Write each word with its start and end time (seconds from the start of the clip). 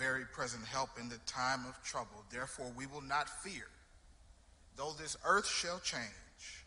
very 0.00 0.24
present 0.24 0.64
help 0.64 0.88
in 0.98 1.10
the 1.10 1.18
time 1.26 1.60
of 1.68 1.80
trouble. 1.84 2.24
Therefore, 2.32 2.72
we 2.74 2.86
will 2.86 3.02
not 3.02 3.28
fear. 3.28 3.68
Though 4.76 4.94
this 4.98 5.16
earth 5.26 5.46
shall 5.46 5.78
change, 5.80 6.64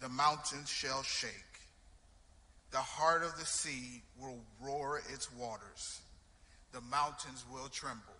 the 0.00 0.10
mountains 0.10 0.68
shall 0.68 1.02
shake, 1.02 1.30
the 2.70 2.76
heart 2.76 3.22
of 3.22 3.38
the 3.38 3.46
sea 3.46 4.02
will 4.20 4.36
roar 4.60 5.00
its 5.10 5.32
waters, 5.32 6.02
the 6.72 6.82
mountains 6.82 7.46
will 7.50 7.68
tremble, 7.68 8.18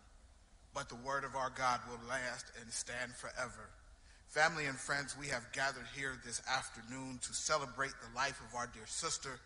but 0.73 0.89
the 0.89 0.95
word 1.07 1.25
of 1.25 1.37
our 1.37 1.53
God 1.55 1.81
will 1.91 2.09
last 2.09 2.47
and 2.63 2.73
stand 2.73 3.13
forever. 3.13 3.69
Family 4.29 4.65
and 4.65 4.79
friends, 4.79 5.17
we 5.21 5.27
have 5.27 5.53
gathered 5.53 5.87
here 5.95 6.15
this 6.25 6.41
afternoon 6.51 7.19
to 7.23 7.35
celebrate 7.35 7.93
the 8.01 8.17
life 8.17 8.41
of 8.49 8.57
our 8.57 8.69
dear 8.73 8.87
sister, 8.87 9.39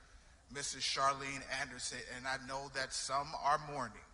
Mrs. 0.55 0.81
Charlene 0.81 1.43
Anderson, 1.61 1.99
and 2.17 2.27
I 2.27 2.37
know 2.47 2.71
that 2.75 2.93
some 2.93 3.29
are 3.43 3.61
mourning. 3.73 4.08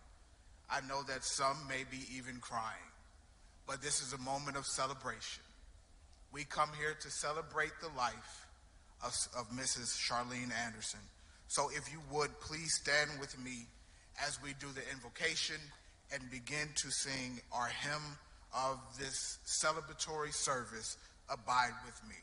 I 0.69 0.81
know 0.87 1.03
that 1.03 1.23
some 1.23 1.57
may 1.67 1.83
be 1.89 2.05
even 2.17 2.37
crying, 2.41 2.91
but 3.67 3.81
this 3.81 4.01
is 4.01 4.13
a 4.13 4.17
moment 4.17 4.57
of 4.57 4.65
celebration. 4.65 5.43
We 6.31 6.43
come 6.43 6.69
here 6.77 6.95
to 6.99 7.09
celebrate 7.09 7.71
the 7.81 7.95
life 7.97 8.47
of, 9.03 9.13
of 9.37 9.49
Mrs. 9.51 9.97
Charlene 9.97 10.51
Anderson. 10.65 10.99
So 11.47 11.69
if 11.69 11.91
you 11.91 11.99
would, 12.11 12.39
please 12.39 12.73
stand 12.73 13.11
with 13.19 13.37
me 13.43 13.67
as 14.25 14.41
we 14.41 14.53
do 14.59 14.67
the 14.73 14.81
invocation 14.91 15.57
and 16.11 16.21
begin 16.31 16.67
to 16.75 16.91
sing 16.91 17.39
our 17.51 17.67
hymn 17.67 18.17
of 18.53 18.79
this 18.97 19.39
celebratory 19.45 20.33
service, 20.33 20.97
Abide 21.29 21.73
with 21.85 21.99
Me. 22.07 22.15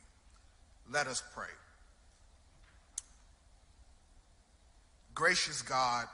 Let 0.91 1.07
us 1.07 1.23
pray. 1.35 1.47
Gracious 5.15 5.61
God, 5.63 6.07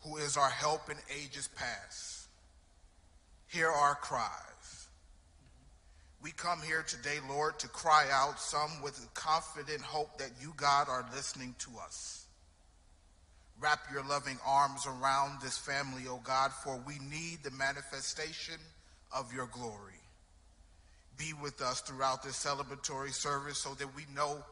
who 0.00 0.16
is 0.16 0.36
our 0.36 0.50
help 0.50 0.90
in 0.90 0.96
ages 1.22 1.48
past, 1.56 2.28
hear 3.48 3.68
our 3.68 3.94
cries. 3.94 4.88
We 6.22 6.32
come 6.32 6.60
here 6.62 6.82
today, 6.82 7.18
Lord, 7.28 7.58
to 7.60 7.68
cry 7.68 8.06
out, 8.12 8.40
some 8.40 8.82
with 8.82 9.08
confident 9.14 9.82
hope 9.82 10.18
that 10.18 10.30
you, 10.40 10.52
God, 10.56 10.88
are 10.88 11.08
listening 11.14 11.54
to 11.60 11.70
us. 11.84 12.26
Wrap 13.60 13.80
your 13.92 14.04
loving 14.04 14.38
arms 14.46 14.86
around 14.86 15.40
this 15.40 15.58
family, 15.58 16.02
O 16.08 16.14
oh 16.14 16.20
God, 16.22 16.52
for 16.64 16.80
we 16.86 16.94
need 16.98 17.38
the 17.42 17.50
manifestation 17.52 18.54
of 19.16 19.32
your 19.32 19.46
glory. 19.46 19.94
Be 21.16 21.32
with 21.42 21.60
us 21.60 21.80
throughout 21.80 22.22
this 22.22 22.42
celebratory 22.42 23.12
service 23.12 23.58
so 23.58 23.74
that 23.74 23.94
we 23.96 24.02
know 24.14 24.44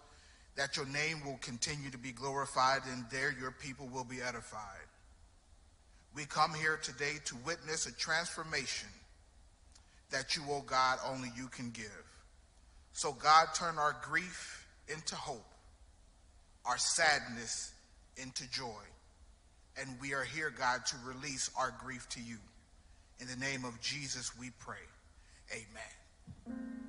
that 0.56 0.76
your 0.76 0.86
name 0.86 1.24
will 1.24 1.38
continue 1.40 1.90
to 1.90 1.98
be 1.98 2.10
glorified 2.10 2.80
and 2.92 3.04
there 3.10 3.34
your 3.38 3.52
people 3.52 3.88
will 3.92 4.04
be 4.04 4.20
edified. 4.20 4.85
We 6.16 6.24
come 6.24 6.54
here 6.54 6.80
today 6.82 7.12
to 7.26 7.36
witness 7.44 7.84
a 7.84 7.94
transformation 7.94 8.88
that 10.10 10.34
you, 10.34 10.42
oh 10.48 10.62
God, 10.66 10.98
only 11.06 11.30
you 11.36 11.48
can 11.48 11.70
give. 11.70 12.04
So, 12.92 13.12
God, 13.12 13.48
turn 13.54 13.76
our 13.76 13.94
grief 14.02 14.66
into 14.88 15.14
hope, 15.14 15.44
our 16.64 16.78
sadness 16.78 17.70
into 18.16 18.50
joy. 18.50 18.82
And 19.78 19.90
we 20.00 20.14
are 20.14 20.24
here, 20.24 20.48
God, 20.48 20.86
to 20.86 20.96
release 21.04 21.50
our 21.58 21.74
grief 21.84 22.08
to 22.10 22.20
you. 22.22 22.38
In 23.20 23.26
the 23.26 23.36
name 23.36 23.66
of 23.66 23.78
Jesus, 23.82 24.32
we 24.38 24.50
pray. 24.58 24.76
Amen. 25.52 26.85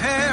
Morning 0.00 0.27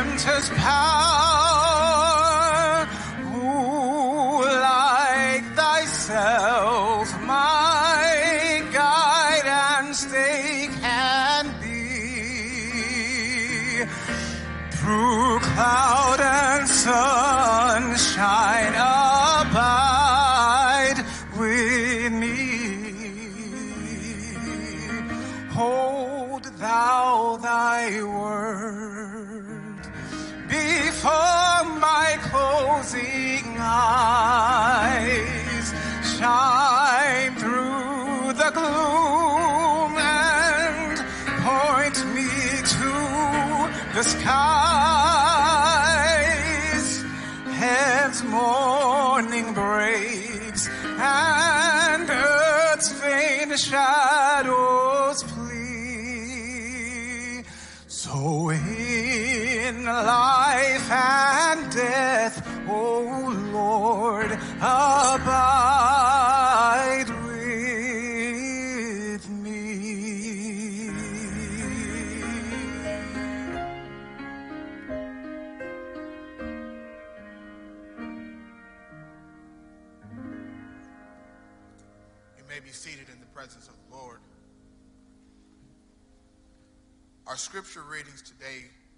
and 44.14 44.55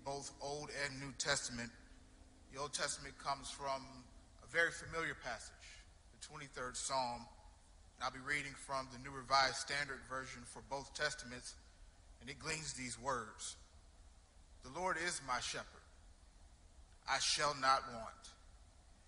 both 0.07 0.31
Old 0.41 0.69
and 0.85 1.01
New 1.01 1.11
Testament, 1.17 1.69
the 2.53 2.61
Old 2.61 2.71
Testament 2.71 3.13
comes 3.19 3.51
from 3.51 3.83
a 4.41 4.47
very 4.47 4.71
familiar 4.71 5.17
passage, 5.21 5.67
the 6.15 6.27
23rd 6.31 6.77
Psalm. 6.77 7.27
And 7.97 8.03
I'll 8.05 8.11
be 8.11 8.23
reading 8.25 8.53
from 8.55 8.87
the 8.93 9.03
New 9.03 9.13
Revised 9.13 9.57
Standard 9.57 9.99
Version 10.09 10.43
for 10.45 10.61
both 10.69 10.93
Testaments, 10.93 11.55
and 12.21 12.29
it 12.29 12.39
gleans 12.39 12.71
these 12.71 12.97
words 13.01 13.57
The 14.63 14.79
Lord 14.79 14.95
is 15.05 15.19
my 15.27 15.41
shepherd, 15.41 15.83
I 17.11 17.19
shall 17.19 17.55
not 17.59 17.83
want. 17.91 18.23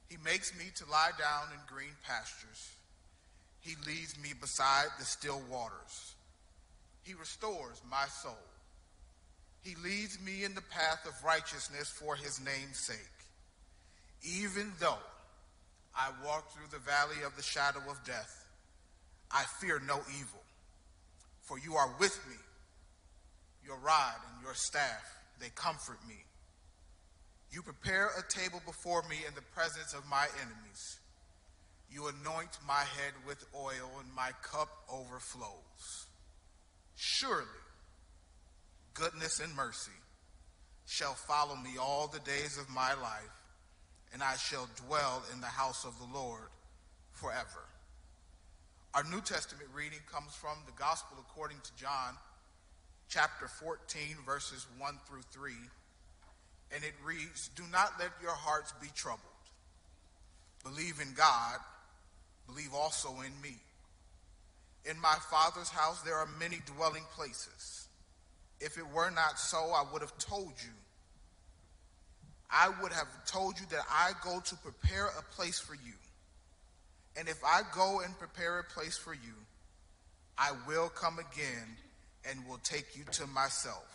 He 0.09 0.17
makes 0.25 0.51
me 0.57 0.65
to 0.75 0.91
lie 0.91 1.11
down 1.17 1.47
in 1.53 1.59
green 1.73 1.95
pastures. 2.05 2.71
He 3.61 3.75
leads 3.87 4.19
me 4.21 4.33
beside 4.39 4.87
the 4.99 5.05
still 5.05 5.41
waters. 5.49 6.15
He 7.03 7.13
restores 7.13 7.81
my 7.89 8.05
soul. 8.07 8.48
He 9.63 9.75
leads 9.83 10.19
me 10.21 10.43
in 10.43 10.55
the 10.55 10.61
path 10.61 11.05
of 11.05 11.23
righteousness 11.23 11.89
for 11.89 12.15
his 12.15 12.39
name's 12.39 12.77
sake. 12.77 12.97
Even 14.23 14.71
though 14.79 15.03
I 15.95 16.09
walk 16.25 16.51
through 16.51 16.67
the 16.71 16.83
valley 16.83 17.23
of 17.25 17.35
the 17.35 17.43
shadow 17.43 17.81
of 17.89 18.03
death, 18.05 18.45
I 19.31 19.43
fear 19.59 19.81
no 19.85 19.99
evil, 20.19 20.41
for 21.41 21.59
you 21.59 21.75
are 21.75 21.93
with 21.99 22.17
me. 22.27 22.35
Your 23.65 23.77
rod 23.77 24.15
and 24.33 24.43
your 24.43 24.55
staff, 24.55 25.03
they 25.39 25.49
comfort 25.55 25.99
me. 26.07 26.15
You 27.51 27.61
prepare 27.61 28.07
a 28.17 28.31
table 28.31 28.61
before 28.65 29.03
me 29.09 29.17
in 29.27 29.35
the 29.35 29.41
presence 29.41 29.93
of 29.93 30.07
my 30.09 30.27
enemies. 30.41 30.99
You 31.91 32.07
anoint 32.07 32.57
my 32.67 32.81
head 32.81 33.13
with 33.25 33.43
oil, 33.55 33.99
and 33.99 34.13
my 34.15 34.31
cup 34.43 34.69
overflows. 34.91 36.07
Surely, 36.95 37.45
goodness 38.93 39.39
and 39.39 39.55
mercy 39.55 39.91
shall 40.85 41.13
follow 41.13 41.55
me 41.55 41.77
all 41.79 42.07
the 42.07 42.19
days 42.19 42.57
of 42.57 42.69
my 42.69 42.93
life, 42.95 43.35
and 44.13 44.23
I 44.23 44.35
shall 44.35 44.67
dwell 44.87 45.23
in 45.33 45.41
the 45.41 45.47
house 45.47 45.85
of 45.85 45.97
the 45.99 46.17
Lord 46.17 46.49
forever. 47.11 47.65
Our 48.93 49.03
New 49.03 49.21
Testament 49.21 49.69
reading 49.73 49.99
comes 50.11 50.33
from 50.33 50.57
the 50.65 50.71
Gospel 50.71 51.17
according 51.19 51.57
to 51.63 51.75
John, 51.75 52.15
chapter 53.07 53.47
14, 53.47 54.17
verses 54.25 54.65
1 54.79 54.97
through 55.07 55.21
3, 55.31 55.51
and 56.73 56.83
it 56.83 56.93
reads 57.05 57.49
Do 57.55 57.63
not 57.71 57.93
let 57.99 58.09
your 58.21 58.31
hearts 58.31 58.73
be 58.81 58.87
troubled. 58.95 59.21
Believe 60.63 60.99
in 61.01 61.13
God, 61.13 61.59
believe 62.47 62.73
also 62.73 63.09
in 63.21 63.41
me. 63.41 63.57
In 64.85 64.99
my 64.99 65.15
Father's 65.29 65.69
house 65.69 66.01
there 66.01 66.15
are 66.15 66.27
many 66.39 66.57
dwelling 66.75 67.05
places. 67.15 67.88
If 68.59 68.77
it 68.77 68.85
were 68.93 69.09
not 69.09 69.39
so, 69.39 69.57
I 69.57 69.85
would 69.91 70.01
have 70.01 70.17
told 70.17 70.53
you. 70.57 70.73
I 72.51 72.69
would 72.81 72.91
have 72.91 73.07
told 73.25 73.59
you 73.59 73.65
that 73.71 73.85
I 73.89 74.11
go 74.23 74.39
to 74.39 74.55
prepare 74.57 75.05
a 75.05 75.35
place 75.35 75.59
for 75.59 75.75
you. 75.75 75.93
And 77.15 77.27
if 77.27 77.43
I 77.43 77.61
go 77.75 78.01
and 78.03 78.17
prepare 78.17 78.59
a 78.59 78.63
place 78.63 78.97
for 78.97 79.13
you, 79.13 79.33
I 80.37 80.51
will 80.67 80.89
come 80.89 81.19
again 81.19 81.77
and 82.29 82.47
will 82.47 82.59
take 82.63 82.97
you 82.97 83.03
to 83.11 83.27
myself, 83.27 83.85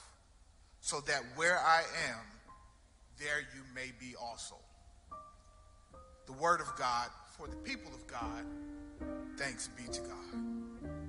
so 0.81 1.01
that 1.01 1.23
where 1.37 1.59
I 1.59 1.83
am, 2.09 2.21
there 3.19 3.41
you 3.55 3.63
may 3.75 3.93
be 4.01 4.15
also. 4.17 4.57
The 6.27 6.33
word 6.33 6.61
of 6.61 6.75
God 6.77 7.09
for 7.37 7.49
the 7.49 7.57
people 7.57 7.93
of 7.95 8.07
God. 8.07 8.45
Thanks 9.37 9.69
be 9.69 9.91
to 9.93 10.01
God. 10.01 11.04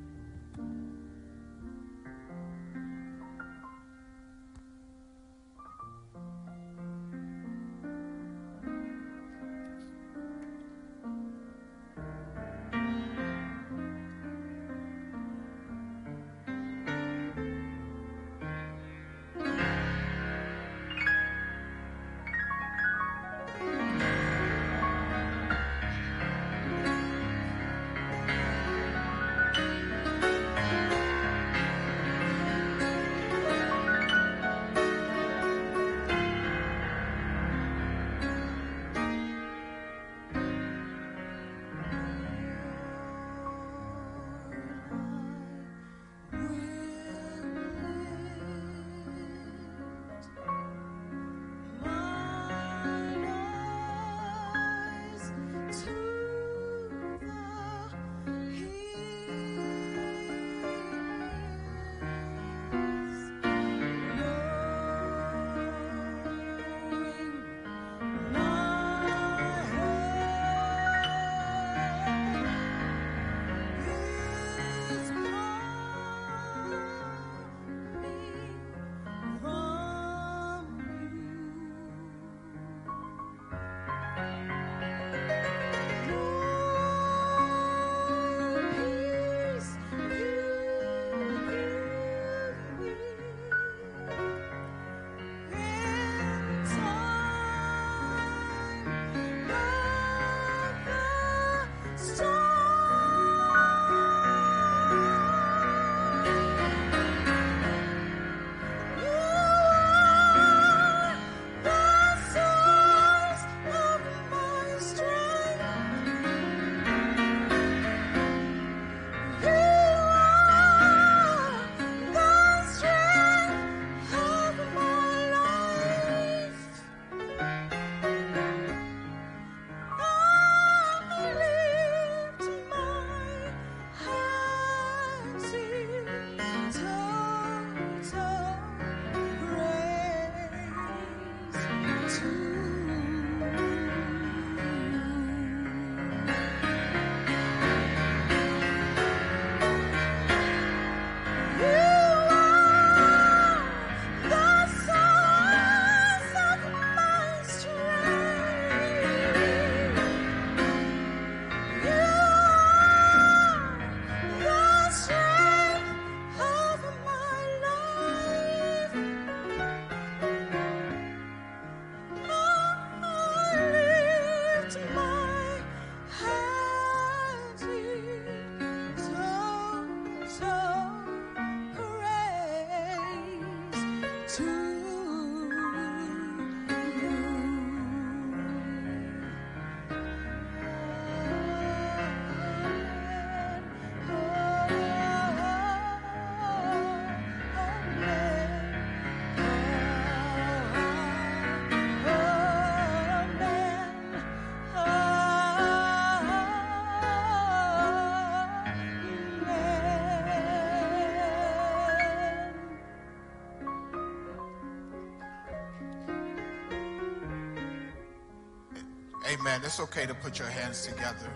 It's 219.64 219.80
okay 219.80 220.06
to 220.06 220.14
put 220.14 220.40
your 220.40 220.48
hands 220.48 220.86
together. 220.86 221.32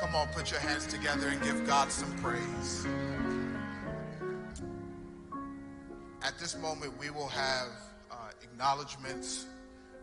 Come 0.00 0.14
on, 0.14 0.28
put 0.28 0.50
your 0.50 0.60
hands 0.60 0.86
together 0.86 1.28
and 1.28 1.42
give 1.42 1.66
God 1.66 1.90
some 1.90 2.14
praise. 2.18 2.86
At 6.22 6.38
this 6.38 6.56
moment, 6.58 6.98
we 6.98 7.10
will 7.10 7.28
have 7.28 7.68
uh, 8.10 8.14
acknowledgments 8.42 9.46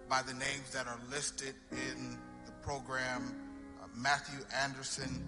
by 0.09 0.21
the 0.21 0.33
names 0.33 0.71
that 0.73 0.87
are 0.87 0.99
listed 1.11 1.53
in 1.71 2.17
the 2.45 2.51
program 2.63 3.35
uh, 3.81 3.87
Matthew 3.95 4.39
Anderson, 4.63 5.23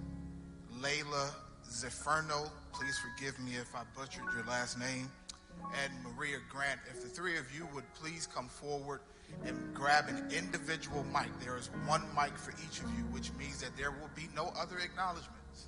Layla 0.81 1.31
Zeferno, 1.69 2.49
please 2.73 2.97
forgive 2.99 3.39
me 3.39 3.55
if 3.55 3.75
I 3.75 3.83
butchered 3.95 4.23
your 4.35 4.45
last 4.45 4.79
name, 4.79 5.09
and 5.83 5.93
Maria 6.03 6.37
Grant. 6.49 6.79
If 6.89 7.01
the 7.03 7.09
three 7.09 7.37
of 7.37 7.45
you 7.55 7.67
would 7.73 7.85
please 7.93 8.27
come 8.27 8.47
forward 8.47 8.99
and 9.45 9.73
grab 9.73 10.07
an 10.07 10.23
individual 10.35 11.03
mic. 11.13 11.29
There 11.39 11.57
is 11.57 11.69
one 11.85 12.03
mic 12.15 12.37
for 12.37 12.51
each 12.51 12.79
of 12.79 12.89
you, 12.97 13.03
which 13.11 13.31
means 13.33 13.61
that 13.61 13.75
there 13.77 13.91
will 13.91 14.09
be 14.15 14.27
no 14.35 14.51
other 14.59 14.77
acknowledgments. 14.79 15.67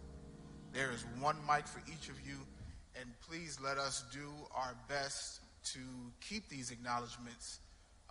There 0.74 0.92
is 0.92 1.06
one 1.20 1.38
mic 1.48 1.68
for 1.68 1.82
each 1.88 2.10
of 2.10 2.16
you, 2.26 2.38
and 3.00 3.10
please 3.30 3.60
let 3.64 3.78
us 3.78 4.04
do 4.12 4.30
our 4.56 4.76
best 4.88 5.42
to 5.74 5.80
keep 6.22 6.50
these 6.50 6.72
acknowledgments 6.72 7.60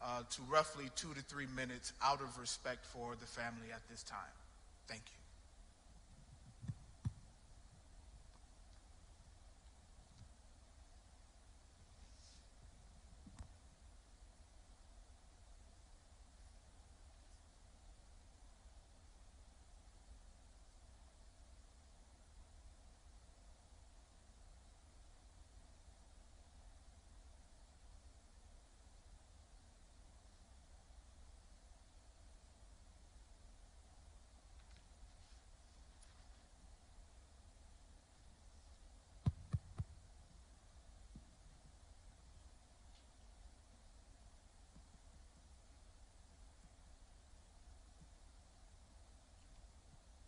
uh, 0.02 0.22
to 0.30 0.42
roughly 0.42 0.86
two 0.94 1.12
to 1.14 1.22
three 1.22 1.46
minutes 1.54 1.92
out 2.02 2.20
of 2.20 2.38
respect 2.38 2.84
for 2.86 3.16
the 3.18 3.26
family 3.26 3.72
at 3.74 3.82
this 3.88 4.02
time. 4.02 4.18
Thank 4.88 5.02
you. 5.06 5.25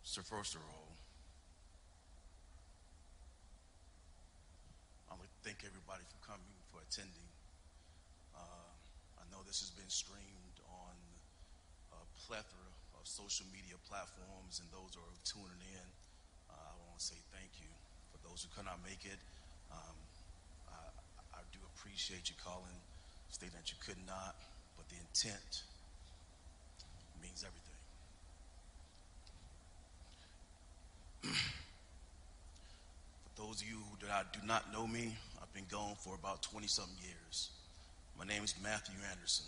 So 0.09 0.25
first 0.25 0.57
of 0.57 0.65
all, 0.65 0.89
I 5.05 5.13
want 5.13 5.29
to 5.29 5.41
thank 5.45 5.61
everybody 5.61 6.01
for 6.09 6.17
coming, 6.25 6.49
for 6.73 6.81
attending. 6.81 7.29
Uh, 8.33 8.73
I 9.21 9.23
know 9.29 9.45
this 9.45 9.61
has 9.61 9.69
been 9.69 9.85
streamed 9.85 10.57
on 10.65 10.97
a 11.93 12.01
plethora 12.25 12.73
of 12.97 13.05
social 13.05 13.45
media 13.53 13.77
platforms, 13.85 14.57
and 14.57 14.65
those 14.73 14.97
who 14.97 15.05
are 15.05 15.13
tuning 15.21 15.61
in, 15.77 15.87
uh, 16.49 16.57
I 16.57 16.73
want 16.89 16.97
to 16.97 17.05
say 17.05 17.21
thank 17.29 17.61
you. 17.61 17.69
For 18.09 18.17
those 18.25 18.41
who 18.41 18.49
could 18.57 18.65
not 18.65 18.81
make 18.81 19.05
it, 19.05 19.21
um, 19.69 19.97
I, 20.73 21.37
I 21.37 21.45
do 21.53 21.61
appreciate 21.77 22.33
you 22.33 22.35
calling, 22.41 22.81
stating 23.29 23.53
that 23.53 23.69
you 23.69 23.77
could 23.77 24.01
not, 24.09 24.33
but 24.73 24.89
the 24.89 24.97
intent 24.97 25.69
means 27.21 27.45
everything. 27.45 27.69
For 31.21 31.29
those 33.35 33.61
of 33.61 33.67
do 34.33 34.39
not 34.45 34.71
know 34.73 34.87
me, 34.87 35.15
I've 35.41 35.53
been 35.53 35.65
gone 35.69 35.95
for 35.99 36.15
about 36.15 36.41
20 36.43 36.67
something 36.67 36.95
years. 37.01 37.51
My 38.17 38.25
name 38.25 38.43
is 38.43 38.53
Matthew 38.61 38.95
Anderson. 39.11 39.45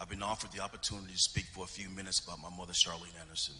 I've 0.00 0.08
been 0.08 0.22
offered 0.22 0.52
the 0.52 0.60
opportunity 0.60 1.12
to 1.12 1.18
speak 1.18 1.46
for 1.46 1.64
a 1.64 1.66
few 1.66 1.88
minutes 1.88 2.20
about 2.20 2.40
my 2.40 2.50
mother, 2.56 2.72
Charlene 2.72 3.20
Anderson, 3.20 3.54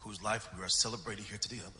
whose 0.00 0.22
life 0.22 0.48
we 0.56 0.62
are 0.62 0.68
celebrating 0.68 1.24
here 1.24 1.38
together. 1.38 1.70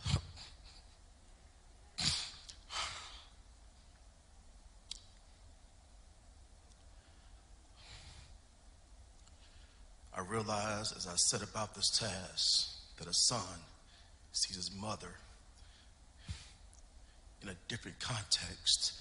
I 10.16 10.20
realized 10.28 10.96
as 10.96 11.06
I 11.06 11.14
set 11.16 11.42
about 11.42 11.74
this 11.74 11.90
task 11.90 12.70
that 12.98 13.06
a 13.06 13.12
son 13.12 13.60
sees 14.36 14.56
his 14.56 14.70
mother 14.78 15.14
in 17.42 17.48
a 17.48 17.54
different 17.68 17.98
context 17.98 18.92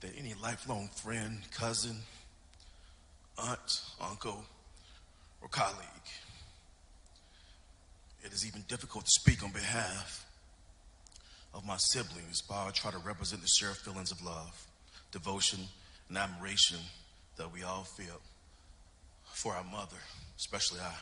than 0.00 0.10
any 0.16 0.34
lifelong 0.40 0.88
friend, 0.94 1.40
cousin, 1.52 1.96
aunt, 3.38 3.82
uncle, 4.00 4.44
or 5.42 5.48
colleague. 5.48 5.76
It 8.22 8.32
is 8.32 8.46
even 8.46 8.64
difficult 8.68 9.04
to 9.04 9.10
speak 9.10 9.42
on 9.42 9.50
behalf 9.50 10.24
of 11.54 11.66
my 11.66 11.76
siblings, 11.76 12.42
but 12.42 12.54
I 12.54 12.70
try 12.70 12.90
to 12.90 12.98
represent 12.98 13.42
the 13.42 13.48
shared 13.48 13.76
feelings 13.76 14.12
of 14.12 14.22
love, 14.24 14.66
devotion, 15.10 15.60
and 16.08 16.18
admiration 16.18 16.78
that 17.36 17.52
we 17.52 17.62
all 17.62 17.84
feel 17.84 18.20
for 19.32 19.54
our 19.54 19.64
mother, 19.64 19.96
especially 20.36 20.80
I. 20.80 20.94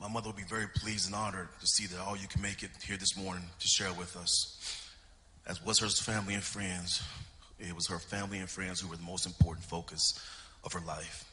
My 0.00 0.08
mother 0.08 0.28
will 0.28 0.36
be 0.36 0.42
very 0.42 0.66
pleased 0.74 1.06
and 1.06 1.14
honored 1.14 1.48
to 1.60 1.66
see 1.66 1.86
that 1.86 2.00
all 2.00 2.16
you 2.16 2.28
can 2.28 2.42
make 2.42 2.62
it 2.62 2.70
here 2.86 2.96
this 2.96 3.16
morning 3.16 3.44
to 3.58 3.66
share 3.66 3.92
with 3.94 4.16
us. 4.16 4.82
As 5.46 5.64
was 5.64 5.78
her 5.80 5.88
family 5.88 6.34
and 6.34 6.42
friends, 6.42 7.02
it 7.58 7.74
was 7.74 7.86
her 7.86 7.98
family 7.98 8.38
and 8.38 8.48
friends 8.48 8.80
who 8.80 8.88
were 8.88 8.96
the 8.96 9.02
most 9.02 9.26
important 9.26 9.64
focus 9.64 10.20
of 10.64 10.72
her 10.72 10.82
life. 10.86 11.24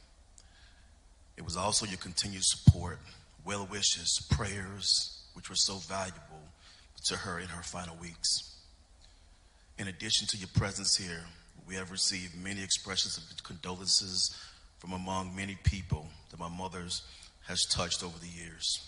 It 1.36 1.44
was 1.44 1.58
also 1.58 1.86
your 1.86 1.98
continued 1.98 2.46
support, 2.46 3.00
well 3.44 3.68
wishes, 3.70 4.26
prayers, 4.32 5.20
which 5.34 5.50
were 5.50 5.56
so 5.56 5.76
valuable 5.76 6.22
to 7.06 7.18
her 7.18 7.40
in 7.40 7.48
her 7.48 7.64
final 7.64 7.98
weeks. 7.98 8.56
In 9.78 9.88
addition 9.88 10.28
to 10.28 10.38
your 10.38 10.50
presence 10.54 10.96
here, 10.96 11.26
we 11.68 11.76
have 11.76 11.92
received 11.92 12.36
many 12.42 12.64
expressions 12.64 13.18
of 13.18 13.44
condolences 13.44 14.36
from 14.78 14.94
among 14.94 15.36
many 15.36 15.58
people 15.64 16.08
that 16.30 16.40
my 16.40 16.50
mother's 16.50 17.02
has 17.48 17.66
touched 17.70 18.04
over 18.04 18.18
the 18.20 18.28
years. 18.28 18.80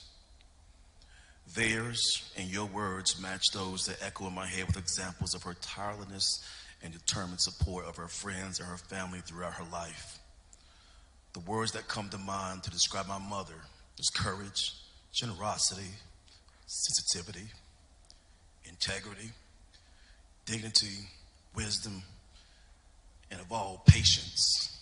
Theirs 1.55 2.31
and 2.37 2.49
your 2.49 2.65
words 2.65 3.21
match 3.21 3.43
those 3.53 3.85
that 3.85 4.01
echo 4.01 4.27
in 4.27 4.33
my 4.33 4.47
head 4.47 4.67
with 4.67 4.77
examples 4.77 5.35
of 5.35 5.43
her 5.43 5.55
tirelessness 5.61 6.43
and 6.83 6.91
determined 6.91 7.41
support 7.41 7.85
of 7.85 7.97
her 7.97 8.07
friends 8.07 8.59
and 8.59 8.67
her 8.67 8.77
family 8.77 9.19
throughout 9.19 9.53
her 9.53 9.65
life. 9.71 10.19
The 11.33 11.39
words 11.41 11.73
that 11.73 11.87
come 11.87 12.09
to 12.09 12.17
mind 12.17 12.63
to 12.63 12.71
describe 12.71 13.07
my 13.07 13.19
mother 13.19 13.55
is 13.99 14.09
courage, 14.09 14.73
generosity, 15.13 15.89
sensitivity, 16.65 17.47
integrity, 18.65 19.31
dignity, 20.45 21.07
wisdom, 21.55 22.03
and 23.31 23.39
of 23.39 23.51
all, 23.51 23.83
patience. 23.87 24.74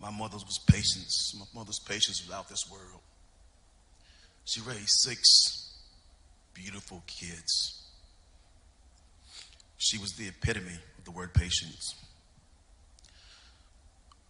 My 0.00 0.10
mother's 0.10 0.44
was 0.44 0.58
patience. 0.66 1.34
My 1.38 1.46
mother's 1.58 1.80
patience 1.80 2.24
was 2.24 2.34
out 2.34 2.48
this 2.48 2.70
world. 2.70 3.00
She 4.44 4.60
raised 4.60 4.88
six 4.88 5.76
beautiful 6.54 7.02
kids. 7.06 7.82
She 9.76 9.98
was 9.98 10.12
the 10.12 10.28
epitome 10.28 10.78
of 10.98 11.04
the 11.04 11.10
word 11.10 11.34
patience. 11.34 11.94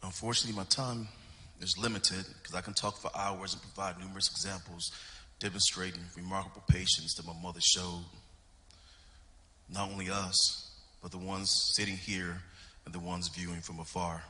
Unfortunately, 0.02 0.56
my 0.56 0.64
time 0.64 1.08
is 1.60 1.76
limited 1.78 2.24
because 2.40 2.54
I 2.54 2.60
can 2.60 2.74
talk 2.74 2.96
for 2.98 3.10
hours 3.16 3.52
and 3.52 3.62
provide 3.62 3.98
numerous 3.98 4.30
examples 4.30 4.90
demonstrating 5.38 6.02
remarkable 6.16 6.62
patience 6.68 7.14
that 7.14 7.26
my 7.26 7.34
mother 7.42 7.60
showed. 7.60 8.04
Not 9.70 9.90
only 9.90 10.10
us, 10.10 10.70
but 11.02 11.10
the 11.10 11.18
ones 11.18 11.72
sitting 11.76 11.96
here 11.96 12.42
and 12.84 12.94
the 12.94 12.98
ones 12.98 13.28
viewing 13.28 13.60
from 13.60 13.80
afar. 13.80 14.22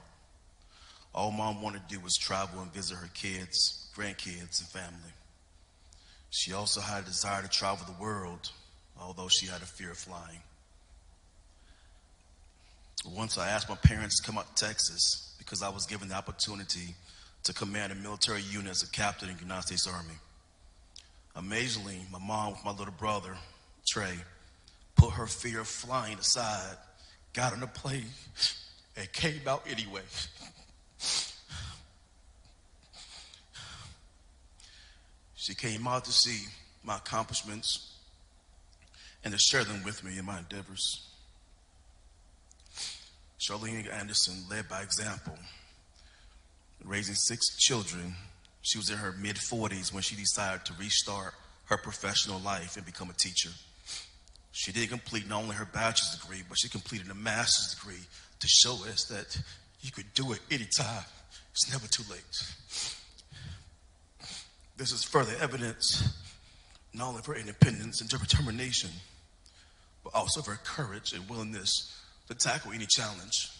All 1.18 1.32
mom 1.32 1.60
wanted 1.60 1.82
to 1.88 1.96
do 1.96 2.00
was 2.00 2.16
travel 2.16 2.60
and 2.60 2.72
visit 2.72 2.94
her 2.94 3.10
kids, 3.12 3.90
grandkids, 3.96 4.60
and 4.60 4.68
family. 4.68 5.12
She 6.30 6.52
also 6.52 6.80
had 6.80 7.02
a 7.02 7.06
desire 7.06 7.42
to 7.42 7.48
travel 7.48 7.84
the 7.92 8.00
world, 8.00 8.52
although 9.00 9.26
she 9.26 9.46
had 9.46 9.60
a 9.60 9.66
fear 9.66 9.90
of 9.90 9.98
flying. 9.98 10.38
Once 13.04 13.37
I 13.37 13.48
asked 13.48 13.68
my 13.68 13.75
parents 13.75 14.20
to 14.20 14.26
come 14.28 14.38
out 14.38 14.54
to 14.54 14.64
Texas 14.64 15.34
because 15.38 15.60
I 15.60 15.70
was 15.70 15.87
given 15.87 16.08
the 16.08 16.14
opportunity 16.14 16.94
to 17.42 17.52
command 17.52 17.90
a 17.90 17.96
military 17.96 18.42
unit 18.42 18.70
as 18.70 18.84
a 18.84 18.90
captain 18.92 19.28
in 19.28 19.34
the 19.34 19.42
United 19.42 19.66
States 19.66 19.88
Army. 19.88 20.14
Amazingly, 21.34 21.98
my 22.12 22.20
mom 22.20 22.52
with 22.52 22.64
my 22.64 22.70
little 22.70 22.94
brother, 22.96 23.34
Trey, 23.88 24.14
put 24.94 25.14
her 25.14 25.26
fear 25.26 25.62
of 25.62 25.66
flying 25.66 26.16
aside, 26.16 26.76
got 27.32 27.54
on 27.54 27.64
a 27.64 27.66
plane, 27.66 28.06
and 28.96 29.12
came 29.12 29.40
out 29.48 29.66
anyway. 29.68 30.02
She 35.35 35.55
came 35.55 35.87
out 35.87 36.05
to 36.05 36.12
see 36.12 36.47
my 36.85 36.97
accomplishments 36.97 37.95
and 39.25 39.33
to 39.33 39.38
share 39.38 39.64
them 39.64 39.83
with 39.83 40.05
me 40.05 40.19
in 40.19 40.25
my 40.25 40.38
endeavors. 40.38 41.09
Charlene 43.40 43.90
Anderson 43.93 44.45
led 44.50 44.69
by 44.69 44.83
example, 44.83 45.38
raising 46.85 47.14
six 47.14 47.57
children. 47.57 48.14
She 48.62 48.78
was 48.78 48.90
in 48.90 48.99
her 48.99 49.12
mid 49.12 49.37
40s 49.37 49.93
when 49.93 50.02
she 50.02 50.17
decided 50.17 50.67
to 50.67 50.75
restart 50.75 51.35
her 51.67 51.78
professional 51.78 52.40
life 52.40 52.76
and 52.76 52.85
become 52.85 53.09
a 53.09 53.14
teacher. 53.14 53.50
She 54.52 54.73
did 54.73 54.90
complete 54.90 55.28
not 55.28 55.43
only 55.43 55.55
her 55.55 55.64
bachelor's 55.67 56.19
degree, 56.21 56.43
but 56.49 56.59
she 56.59 56.69
completed 56.69 57.11
a 57.11 57.14
master's 57.14 57.75
degree 57.75 58.05
to 58.40 58.49
show 58.49 58.75
us 58.87 59.05
that 59.05 59.40
you 59.80 59.90
could 59.90 60.12
do 60.14 60.32
it 60.32 60.40
anytime. 60.50 61.04
It's 61.52 61.70
never 61.70 61.87
too 61.87 62.04
late. 62.11 62.23
This 64.76 64.92
is 64.92 65.02
further 65.04 65.35
evidence 65.40 66.02
not 66.94 67.08
only 67.08 67.18
of 67.20 67.26
her 67.26 67.35
independence 67.35 68.00
and 68.00 68.08
determination, 68.11 68.90
but 70.02 70.14
also 70.14 70.40
of 70.40 70.47
her 70.47 70.58
courage 70.64 71.12
and 71.12 71.28
willingness 71.28 71.94
to 72.28 72.35
tackle 72.35 72.73
any 72.73 72.87
challenge. 72.87 73.50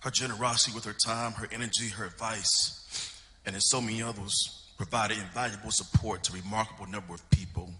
Her 0.00 0.10
generosity 0.10 0.74
with 0.74 0.84
her 0.84 0.94
time, 1.04 1.32
her 1.32 1.48
energy, 1.52 1.88
her 1.88 2.06
advice, 2.06 3.20
and 3.44 3.54
in 3.54 3.60
so 3.60 3.80
many 3.80 4.02
others 4.02 4.66
provided 4.76 5.18
invaluable 5.18 5.70
support 5.70 6.24
to 6.24 6.32
a 6.32 6.40
remarkable 6.40 6.86
number 6.86 7.12
of 7.12 7.30
people. 7.30 7.70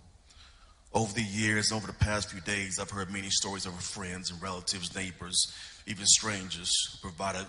Over 0.93 1.15
the 1.15 1.23
years, 1.23 1.73
over 1.73 1.87
the 1.87 1.93
past 1.95 2.31
few 2.31 2.41
days, 2.41 2.79
I've 2.79 2.91
heard 2.91 3.11
many 3.11 3.31
stories 3.31 3.65
of 3.65 3.73
her 3.73 3.81
friends 3.81 4.31
and 4.31 4.43
relatives, 4.43 4.95
neighbors, 4.95 5.53
even 5.87 6.07
strangers 6.07 6.73
who 6.93 7.09
provided, 7.09 7.47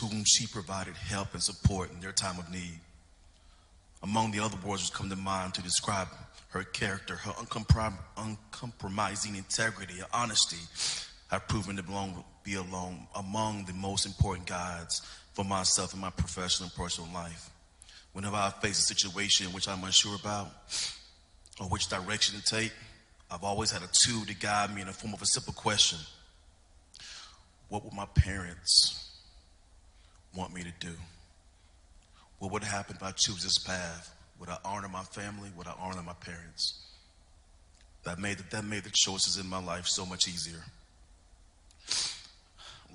whom 0.00 0.24
she 0.26 0.46
provided 0.46 0.94
help 0.94 1.34
and 1.34 1.42
support 1.42 1.90
in 1.92 2.00
their 2.00 2.12
time 2.12 2.38
of 2.38 2.50
need. 2.50 2.80
Among 4.02 4.30
the 4.30 4.40
other 4.40 4.56
words 4.64 4.82
which 4.84 4.92
come 4.92 5.10
to 5.10 5.16
mind 5.16 5.54
to 5.54 5.62
describe 5.62 6.08
her 6.50 6.62
character, 6.62 7.16
her 7.16 7.32
uncomprom- 7.32 7.98
uncompromising 8.16 9.36
integrity 9.36 9.94
and 9.94 10.08
honesty 10.12 10.56
have 11.30 11.46
proven 11.48 11.76
to 11.76 11.82
belong, 11.82 12.24
be 12.42 12.54
along 12.54 13.06
among 13.14 13.64
the 13.66 13.72
most 13.72 14.06
important 14.06 14.46
guides 14.46 15.02
for 15.34 15.44
myself 15.44 15.92
in 15.94 16.00
my 16.00 16.10
professional 16.10 16.68
and 16.68 16.74
personal 16.74 17.12
life. 17.12 17.50
Whenever 18.12 18.36
I 18.36 18.50
face 18.62 18.78
a 18.78 18.82
situation 18.82 19.52
which 19.52 19.68
I'm 19.68 19.84
unsure 19.84 20.16
about 20.16 20.48
or 21.60 21.68
which 21.68 21.88
direction 21.88 22.40
to 22.40 22.44
take, 22.44 22.72
I've 23.30 23.44
always 23.44 23.70
had 23.70 23.82
a 23.82 23.88
tool 24.04 24.24
to 24.24 24.34
guide 24.34 24.74
me 24.74 24.80
in 24.80 24.86
the 24.86 24.92
form 24.92 25.12
of 25.12 25.20
a 25.20 25.26
simple 25.26 25.52
question. 25.52 25.98
What 27.68 27.84
would 27.84 27.92
my 27.92 28.06
parents 28.14 29.10
want 30.34 30.54
me 30.54 30.62
to 30.62 30.72
do? 30.80 30.94
What 32.38 32.52
would 32.52 32.64
happen 32.64 32.96
if 32.96 33.02
I 33.02 33.10
choose 33.12 33.42
this 33.42 33.58
path? 33.58 34.14
Would 34.40 34.48
I 34.48 34.58
honor 34.64 34.88
my 34.88 35.02
family? 35.02 35.50
Would 35.56 35.66
I 35.66 35.74
honor 35.78 36.02
my 36.02 36.14
parents? 36.14 36.80
That 38.04 38.18
made, 38.18 38.38
that 38.50 38.64
made 38.64 38.84
the 38.84 38.92
choices 38.92 39.36
in 39.36 39.48
my 39.48 39.62
life 39.62 39.86
so 39.86 40.06
much 40.06 40.28
easier. 40.28 40.62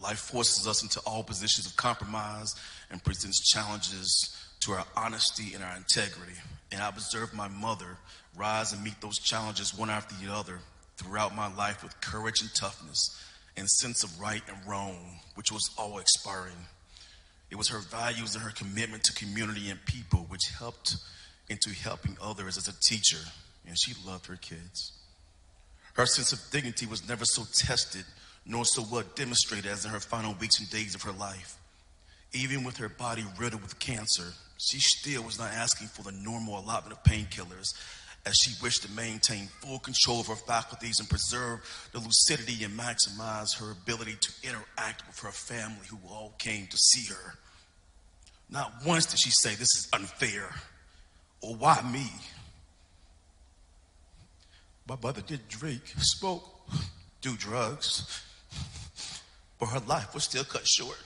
Life 0.02 0.20
forces 0.20 0.68
us 0.68 0.82
into 0.82 1.00
all 1.02 1.24
positions 1.24 1.68
of 1.68 1.76
compromise 1.76 2.56
and 2.90 3.04
presents 3.04 3.52
challenges 3.52 4.36
to 4.62 4.72
our 4.72 4.86
honesty 4.96 5.54
and 5.54 5.64
our 5.64 5.76
integrity. 5.76 6.34
And 6.72 6.82
I've 6.82 6.96
observed 6.96 7.34
my 7.34 7.48
mother 7.48 7.98
rise 8.36 8.74
and 8.74 8.84
meet 8.84 9.00
those 9.02 9.20
challenges 9.20 9.78
one 9.78 9.90
after 9.90 10.16
the 10.16 10.34
other 10.34 10.60
throughout 10.98 11.36
my 11.36 11.54
life 11.54 11.84
with 11.84 12.00
courage 12.02 12.42
and 12.42 12.50
toughness 12.56 13.20
and 13.56 13.68
sense 13.70 14.04
of 14.04 14.20
right 14.20 14.42
and 14.48 14.58
wrong, 14.68 15.20
which 15.36 15.52
was 15.52 15.70
all 15.78 16.00
expiring. 16.00 16.68
It 17.52 17.56
was 17.56 17.70
her 17.70 17.80
values 17.80 18.36
and 18.36 18.44
her 18.44 18.52
commitment 18.52 19.04
to 19.04 19.14
community 19.14 19.70
and 19.70 19.84
people 19.86 20.26
which 20.30 20.42
helped 20.58 20.96
into 21.50 21.70
helping 21.70 22.18
others 22.22 22.58
as 22.58 22.68
a 22.68 22.80
teacher, 22.88 23.20
and 23.68 23.78
she 23.80 23.94
loved 24.06 24.28
her 24.28 24.38
kids. 24.38 24.92
Her 25.94 26.06
sense 26.06 26.34
of 26.34 26.40
dignity 26.52 26.88
was 26.88 27.08
never 27.08 27.26
so 27.26 27.44
tested 27.54 28.06
nor 28.46 28.66
so 28.66 28.84
well 28.92 29.04
demonstrated 29.16 29.72
as 29.72 29.86
in 29.86 29.92
her 29.92 30.00
final 30.00 30.34
weeks 30.34 30.60
and 30.60 30.70
days 30.70 30.96
of 30.96 31.04
her 31.04 31.12
life. 31.12 31.58
Even 32.34 32.64
with 32.64 32.78
her 32.78 32.90
body 32.90 33.24
riddled 33.40 33.62
with 33.62 33.80
cancer, 33.80 34.34
she 34.58 34.80
still 34.80 35.24
was 35.24 35.38
not 35.38 35.52
asking 35.52 35.88
for 35.88 36.02
the 36.02 36.12
normal 36.12 36.60
allotment 36.60 36.98
of 36.98 37.04
painkillers 37.04 37.74
as 38.26 38.36
she 38.38 38.52
wished 38.64 38.84
to 38.84 38.92
maintain 38.92 39.48
full 39.60 39.80
control 39.80 40.22
of 40.22 40.28
her 40.28 40.36
faculties 40.36 41.00
and 41.00 41.10
preserve 41.10 41.60
the 41.92 42.00
lucidity 42.00 42.64
and 42.64 42.78
maximize 42.78 43.58
her 43.60 43.72
ability 43.72 44.16
to 44.22 44.32
interact 44.44 45.06
with 45.08 45.20
her 45.20 45.32
family 45.32 45.86
who 45.90 45.98
all 46.10 46.34
came 46.38 46.66
to 46.68 46.78
see 46.78 47.14
her. 47.14 47.36
Not 48.50 48.72
once 48.86 49.08
did 49.08 49.20
she 49.20 49.32
say, 49.32 49.50
This 49.50 49.76
is 49.76 49.90
unfair, 49.94 50.54
or 51.42 51.56
why 51.56 51.82
me? 51.92 52.08
My 54.88 54.98
mother 55.02 55.22
did 55.22 55.48
drink, 55.48 55.82
smoke, 55.98 56.44
do 57.22 57.36
drugs, 57.36 58.22
but 59.60 59.68
her 59.68 59.80
life 59.80 60.14
was 60.14 60.26
still 60.26 60.44
cut 60.44 60.68
short. 60.68 60.98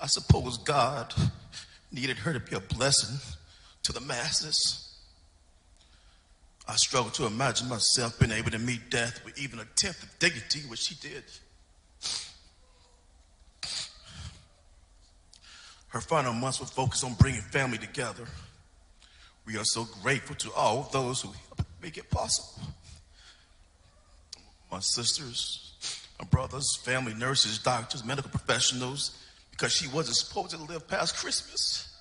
I 0.00 0.06
suppose 0.06 0.58
God 0.58 1.14
needed 1.90 2.18
her 2.18 2.32
to 2.32 2.40
be 2.40 2.54
a 2.54 2.60
blessing 2.60 3.18
to 3.84 3.92
the 3.92 4.00
masses. 4.00 4.83
I 6.66 6.76
struggle 6.76 7.10
to 7.12 7.26
imagine 7.26 7.68
myself 7.68 8.18
being 8.18 8.32
able 8.32 8.50
to 8.50 8.58
meet 8.58 8.90
death 8.90 9.22
with 9.24 9.38
even 9.38 9.58
a 9.58 9.64
tenth 9.76 10.02
of 10.02 10.18
dignity, 10.18 10.60
which 10.60 10.80
she 10.80 10.94
did. 10.94 11.24
Her 15.88 16.00
final 16.00 16.32
months 16.32 16.58
were 16.58 16.66
focused 16.66 17.04
on 17.04 17.14
bringing 17.14 17.40
family 17.40 17.78
together. 17.78 18.24
We 19.46 19.58
are 19.58 19.64
so 19.64 19.86
grateful 20.02 20.34
to 20.36 20.52
all 20.54 20.88
those 20.90 21.20
who 21.20 21.28
helped 21.28 21.64
make 21.82 21.98
it 21.98 22.10
possible. 22.10 22.66
My 24.72 24.80
sisters, 24.80 25.74
my 26.18 26.26
brothers, 26.26 26.80
family 26.82 27.14
nurses, 27.14 27.58
doctors, 27.58 28.04
medical 28.04 28.30
professionals, 28.30 29.22
because 29.50 29.72
she 29.72 29.86
wasn't 29.86 30.16
supposed 30.16 30.50
to 30.50 30.56
live 30.56 30.88
past 30.88 31.16
Christmas, 31.16 31.94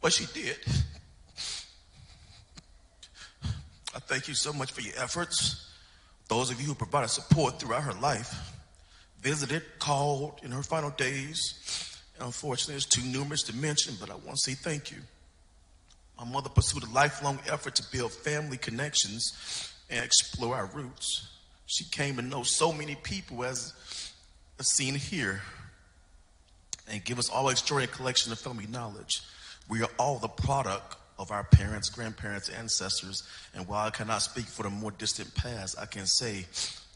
but 0.00 0.12
she 0.12 0.24
did. 0.32 0.56
I 3.96 3.98
thank 3.98 4.28
you 4.28 4.34
so 4.34 4.52
much 4.52 4.70
for 4.70 4.82
your 4.82 4.94
efforts. 4.98 5.68
Those 6.28 6.50
of 6.50 6.60
you 6.60 6.68
who 6.68 6.74
provided 6.74 7.08
support 7.08 7.58
throughout 7.58 7.82
her 7.82 7.94
life, 7.94 8.52
visited, 9.20 9.62
called 9.80 10.40
in 10.44 10.52
her 10.52 10.62
final 10.62 10.90
days, 10.90 11.86
Unfortunately, 12.20 12.76
it's 12.76 12.86
too 12.86 13.02
numerous 13.02 13.42
to 13.44 13.56
mention, 13.56 13.94
but 14.00 14.10
I 14.10 14.14
want 14.14 14.38
to 14.38 14.50
say 14.50 14.54
thank 14.54 14.90
you. 14.90 14.98
My 16.18 16.24
mother 16.24 16.48
pursued 16.48 16.82
a 16.84 16.90
lifelong 16.90 17.38
effort 17.50 17.74
to 17.74 17.84
build 17.92 18.10
family 18.10 18.56
connections 18.56 19.74
and 19.90 20.02
explore 20.02 20.56
our 20.56 20.66
roots. 20.66 21.28
She 21.66 21.84
came 21.84 22.16
to 22.16 22.22
know 22.22 22.42
so 22.42 22.72
many 22.72 22.94
people 22.94 23.44
as 23.44 23.74
seen 24.62 24.94
here 24.94 25.42
and 26.88 27.04
give 27.04 27.18
us 27.18 27.28
all 27.28 27.48
a 27.48 27.52
extraordinary 27.52 27.94
collection 27.94 28.32
of 28.32 28.38
family 28.38 28.66
knowledge. 28.66 29.20
We 29.68 29.82
are 29.82 29.90
all 29.98 30.18
the 30.18 30.28
product 30.28 30.96
of 31.18 31.30
our 31.30 31.44
parents, 31.44 31.88
grandparents, 31.88 32.48
ancestors, 32.48 33.22
and 33.54 33.66
while 33.66 33.86
I 33.86 33.90
cannot 33.90 34.22
speak 34.22 34.46
for 34.46 34.62
the 34.62 34.70
more 34.70 34.90
distant 34.90 35.34
past, 35.34 35.78
I 35.80 35.86
can 35.86 36.06
say, 36.06 36.46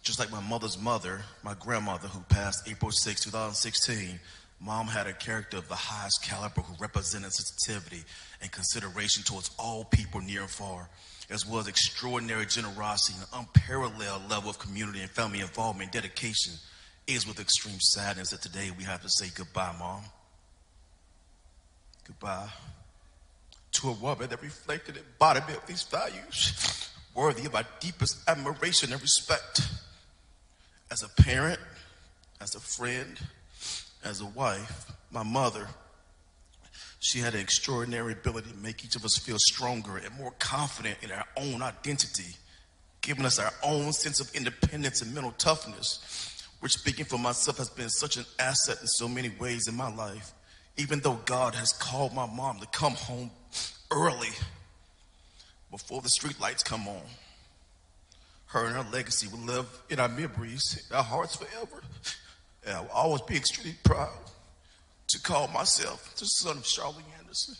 just 0.02 0.18
like 0.18 0.30
my 0.30 0.40
mother's 0.40 0.78
mother, 0.78 1.22
my 1.42 1.54
grandmother 1.59 2.09
who 2.09 2.20
passed 2.28 2.68
April 2.68 2.90
6, 2.90 3.24
2016, 3.24 4.20
Mom 4.62 4.87
had 4.87 5.06
a 5.06 5.12
character 5.14 5.56
of 5.56 5.68
the 5.68 5.74
highest 5.74 6.22
caliber 6.22 6.61
who 6.61 6.74
represented 6.78 7.33
sensitivity 7.33 8.04
and 8.42 8.52
consideration 8.52 9.22
towards 9.22 9.50
all 9.59 9.85
people 9.85 10.20
near 10.20 10.42
and 10.42 10.50
far, 10.50 10.90
as 11.30 11.46
well 11.46 11.61
as 11.61 11.68
extraordinary 11.68 12.44
generosity 12.44 13.18
and 13.18 13.46
unparalleled 13.46 14.28
level 14.28 14.50
of 14.50 14.59
community 14.59 15.00
and 15.00 15.11
family 15.11 15.40
involvement 15.40 15.94
and 15.94 16.02
dedication. 16.02 16.52
It 17.06 17.14
is 17.14 17.26
with 17.26 17.40
extreme 17.40 17.80
sadness 17.80 18.30
that 18.30 18.42
today 18.42 18.70
we 18.76 18.85
have 18.85 19.00
to 19.00 19.09
say 19.09 19.28
goodbye, 19.35 19.74
Mom. 19.78 20.02
Goodbye 22.06 22.50
to 23.81 23.88
a 23.88 23.93
woman 23.93 24.29
that 24.29 24.43
reflected 24.43 24.97
and 24.97 25.05
embodiment 25.07 25.59
of 25.59 25.66
these 25.66 25.85
values, 25.85 26.90
worthy 27.14 27.47
of 27.47 27.55
our 27.55 27.64
deepest 27.81 28.19
admiration 28.29 28.93
and 28.93 29.01
respect. 29.01 29.62
As 30.90 31.03
a 31.03 31.23
parent, 31.23 31.59
as 32.40 32.55
a 32.55 32.61
friend, 32.61 33.19
as 34.05 34.21
a 34.21 34.27
wife, 34.27 34.93
my 35.11 35.23
mother, 35.23 35.66
she 36.99 37.21
had 37.21 37.35
an 37.35 37.40
extraordinary 37.40 38.12
ability 38.12 38.51
to 38.51 38.57
make 38.59 38.85
each 38.85 38.97
of 38.97 39.05
us 39.05 39.16
feel 39.16 39.38
stronger 39.38 39.97
and 39.97 40.14
more 40.19 40.33
confident 40.38 40.99
in 41.03 41.11
our 41.11 41.25
own 41.38 41.62
identity, 41.62 42.37
giving 43.01 43.25
us 43.25 43.38
our 43.38 43.53
own 43.62 43.93
sense 43.93 44.21
of 44.21 44.31
independence 44.35 45.01
and 45.01 45.14
mental 45.14 45.33
toughness, 45.38 46.47
which, 46.61 46.73
speaking 46.73 47.07
for 47.07 47.19
myself, 47.19 47.57
has 47.57 47.71
been 47.71 47.88
such 47.88 48.19
an 48.19 48.27
asset 48.38 48.79
in 48.83 48.87
so 48.87 49.09
many 49.09 49.31
ways 49.40 49.69
in 49.69 49.75
my 49.75 49.90
life. 49.95 50.33
Even 50.77 51.01
though 51.01 51.19
God 51.25 51.55
has 51.55 51.73
called 51.73 52.14
my 52.14 52.27
mom 52.27 52.61
to 52.61 52.66
come 52.66 52.93
home 52.93 53.31
early 53.90 54.31
before 55.70 56.00
the 56.03 56.09
streetlights 56.09 56.64
come 56.64 56.87
on, 56.88 57.03
Her 58.46 58.66
and 58.66 58.74
her 58.74 58.87
legacy 58.92 59.29
will 59.29 59.38
live 59.38 59.66
in 59.88 60.00
our 60.00 60.09
memories, 60.09 60.85
in 60.90 60.96
our 60.96 61.05
hearts 61.05 61.37
forever. 61.37 61.83
And 62.66 62.74
I 62.76 62.81
will 62.81 62.88
always 62.90 63.22
be 63.22 63.37
extremely 63.37 63.79
proud 63.85 64.11
to 65.09 65.22
call 65.22 65.46
myself 65.48 66.16
the 66.16 66.24
son 66.24 66.59
of 66.59 66.64
Charlie 66.64 67.05
Anderson. 67.18 67.55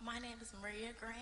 My 0.00 0.18
name 0.20 0.38
is 0.40 0.52
Maria 0.62 0.87
Grant. 1.00 1.16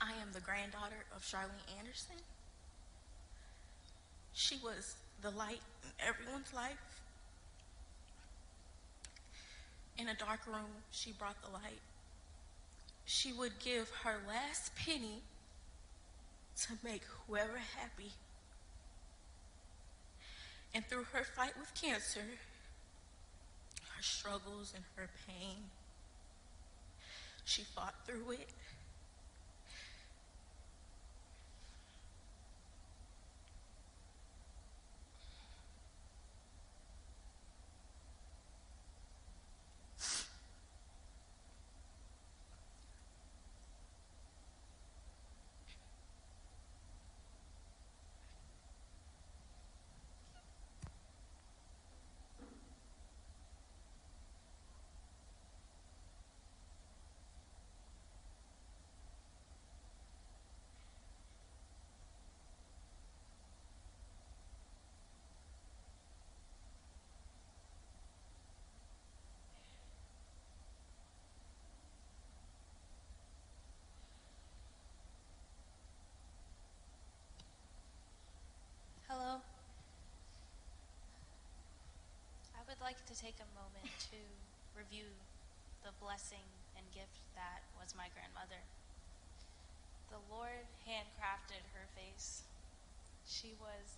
I 0.00 0.12
am 0.20 0.28
the 0.32 0.40
granddaughter 0.40 1.04
of 1.14 1.22
Charlene 1.22 1.78
Anderson. 1.78 2.16
She 4.32 4.58
was 4.62 4.96
the 5.22 5.30
light 5.30 5.60
in 5.82 5.90
everyone's 6.06 6.52
life. 6.52 7.00
In 9.96 10.08
a 10.08 10.14
dark 10.14 10.46
room, 10.46 10.82
she 10.90 11.12
brought 11.12 11.40
the 11.42 11.50
light. 11.50 11.80
She 13.04 13.32
would 13.32 13.58
give 13.58 13.90
her 14.02 14.16
last 14.28 14.74
penny 14.76 15.22
to 16.62 16.72
make 16.82 17.02
whoever 17.26 17.58
happy. 17.58 18.12
And 20.74 20.84
through 20.86 21.04
her 21.12 21.22
fight 21.22 21.52
with 21.58 21.72
cancer, 21.74 22.20
her 22.20 24.02
struggles 24.02 24.72
and 24.74 24.84
her 24.96 25.08
pain, 25.26 25.70
she 27.44 27.62
fought 27.62 27.94
through 28.06 28.32
it. 28.32 28.48
Like 82.84 83.00
to 83.08 83.16
take 83.16 83.40
a 83.40 83.48
moment 83.56 83.88
to 84.12 84.20
review 84.76 85.08
the 85.80 85.92
blessing 86.04 86.44
and 86.76 86.84
gift 86.92 87.16
that 87.32 87.64
was 87.80 87.96
my 87.96 88.12
grandmother. 88.12 88.60
The 90.12 90.20
Lord 90.28 90.68
handcrafted 90.84 91.64
her 91.72 91.88
face. 91.96 92.44
She 93.24 93.56
was 93.56 93.96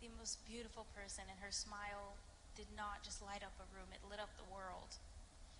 the 0.00 0.08
most 0.16 0.40
beautiful 0.48 0.88
person, 0.96 1.28
and 1.28 1.44
her 1.44 1.52
smile 1.52 2.16
did 2.56 2.72
not 2.72 3.04
just 3.04 3.20
light 3.20 3.44
up 3.44 3.52
a 3.60 3.68
room, 3.76 3.92
it 3.92 4.00
lit 4.08 4.16
up 4.16 4.32
the 4.40 4.48
world. 4.48 4.96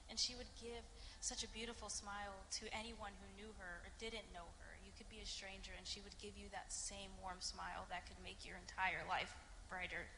And 0.09 0.17
she 0.17 0.33
would 0.33 0.49
give 0.57 0.81
such 1.21 1.45
a 1.45 1.53
beautiful 1.53 1.93
smile 1.93 2.41
to 2.57 2.73
anyone 2.73 3.13
who 3.21 3.29
knew 3.37 3.53
her 3.61 3.85
or 3.85 3.93
didn't 4.01 4.33
know 4.33 4.49
her. 4.65 4.81
You 4.81 4.97
could 4.97 5.13
be 5.13 5.21
a 5.21 5.29
stranger, 5.29 5.77
and 5.77 5.85
she 5.85 6.01
would 6.01 6.17
give 6.25 6.41
you 6.41 6.49
that 6.57 6.73
same 6.73 7.13
warm 7.21 7.45
smile 7.45 7.85
that 7.93 8.09
could 8.09 8.21
make 8.25 8.49
your 8.49 8.57
entire 8.57 9.05
life 9.05 9.37
brighter. 9.69 10.09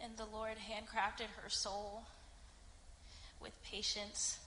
And 0.00 0.16
the 0.16 0.26
Lord 0.32 0.56
handcrafted 0.70 1.28
her 1.42 1.48
soul 1.48 2.04
with 3.40 3.52
patience 3.62 4.38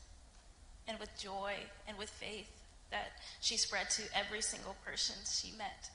and 0.87 0.99
with 0.99 1.09
joy 1.17 1.53
and 1.87 1.97
with 1.97 2.09
faith 2.09 2.49
that 2.89 3.11
she 3.39 3.57
spread 3.57 3.89
to 3.91 4.03
every 4.15 4.41
single 4.41 4.75
person 4.85 5.15
she 5.29 5.51
met 5.57 5.89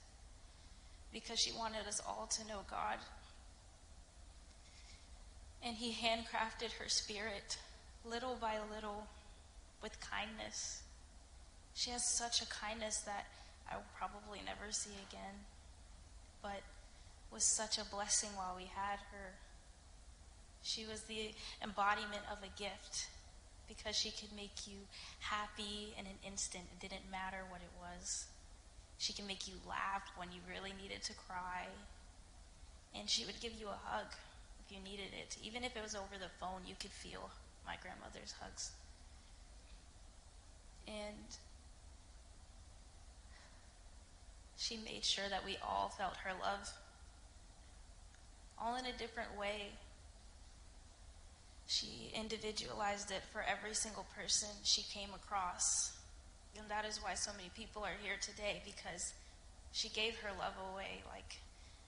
because 1.13 1.39
she 1.39 1.53
wanted 1.53 1.87
us 1.87 2.01
all 2.07 2.29
to 2.31 2.47
know 2.47 2.61
God. 2.71 2.99
And 5.63 5.77
He 5.77 5.93
handcrafted 5.93 6.73
her 6.81 6.89
spirit 6.89 7.59
little 8.05 8.37
by 8.41 8.59
little 8.75 9.07
with 9.83 9.99
kindness. 10.01 10.83
She 11.75 11.91
has 11.91 12.05
such 12.05 12.43
a 12.43 12.47
kindness 12.47 12.99
that 12.99 13.27
I 13.71 13.77
will 13.77 13.85
probably 13.97 14.41
never 14.45 14.71
see 14.73 14.91
again, 15.09 15.45
but 16.43 16.63
was 17.33 17.45
such 17.45 17.79
a 17.79 17.85
blessing 17.85 18.31
while 18.37 18.55
we 18.57 18.71
had 18.75 18.99
her. 19.13 19.35
She 20.67 20.85
was 20.85 21.03
the 21.03 21.31
embodiment 21.63 22.27
of 22.27 22.39
a 22.43 22.51
gift 22.59 23.07
because 23.69 23.95
she 23.95 24.11
could 24.11 24.35
make 24.35 24.67
you 24.67 24.75
happy 25.21 25.95
in 25.97 26.07
an 26.07 26.19
instant. 26.27 26.65
It 26.75 26.81
didn't 26.83 27.09
matter 27.09 27.47
what 27.49 27.61
it 27.61 27.71
was. 27.79 28.27
She 28.99 29.13
can 29.13 29.29
make 29.29 29.47
you 29.47 29.55
laugh 29.63 30.03
when 30.17 30.33
you 30.33 30.41
really 30.51 30.73
needed 30.83 31.05
to 31.05 31.15
cry. 31.15 31.71
And 32.99 33.09
she 33.09 33.25
would 33.25 33.39
give 33.41 33.53
you 33.55 33.69
a 33.69 33.79
hug 33.85 34.07
if 34.67 34.75
you 34.75 34.83
needed 34.83 35.15
it. 35.15 35.37
Even 35.41 35.63
if 35.63 35.77
it 35.77 35.83
was 35.85 35.95
over 35.95 36.19
the 36.19 36.35
phone, 36.41 36.67
you 36.67 36.75
could 36.81 36.91
feel 36.91 37.31
my 37.65 37.77
grandmother's 37.81 38.35
hugs. 38.41 38.73
And 40.89 41.31
she 44.57 44.79
made 44.79 45.05
sure 45.05 45.29
that 45.31 45.45
we 45.45 45.59
all 45.63 45.91
felt 45.97 46.17
her 46.25 46.33
love, 46.43 46.73
all 48.61 48.75
in 48.75 48.87
a 48.87 48.99
different 48.99 49.39
way. 49.39 49.71
She 51.67 52.13
individualized 52.15 53.11
it 53.11 53.23
for 53.33 53.43
every 53.43 53.75
single 53.75 54.07
person 54.17 54.49
she 54.63 54.83
came 54.83 55.11
across. 55.15 55.93
And 56.59 56.69
that 56.71 56.85
is 56.85 57.03
why 57.03 57.15
so 57.15 57.33
many 57.37 57.51
people 57.57 57.83
are 57.83 57.97
here 58.03 58.17
today 58.21 58.63
because 58.65 59.13
she 59.73 59.89
gave 59.89 60.17
her 60.21 60.31
love 60.39 60.55
away 60.73 61.03
like 61.13 61.37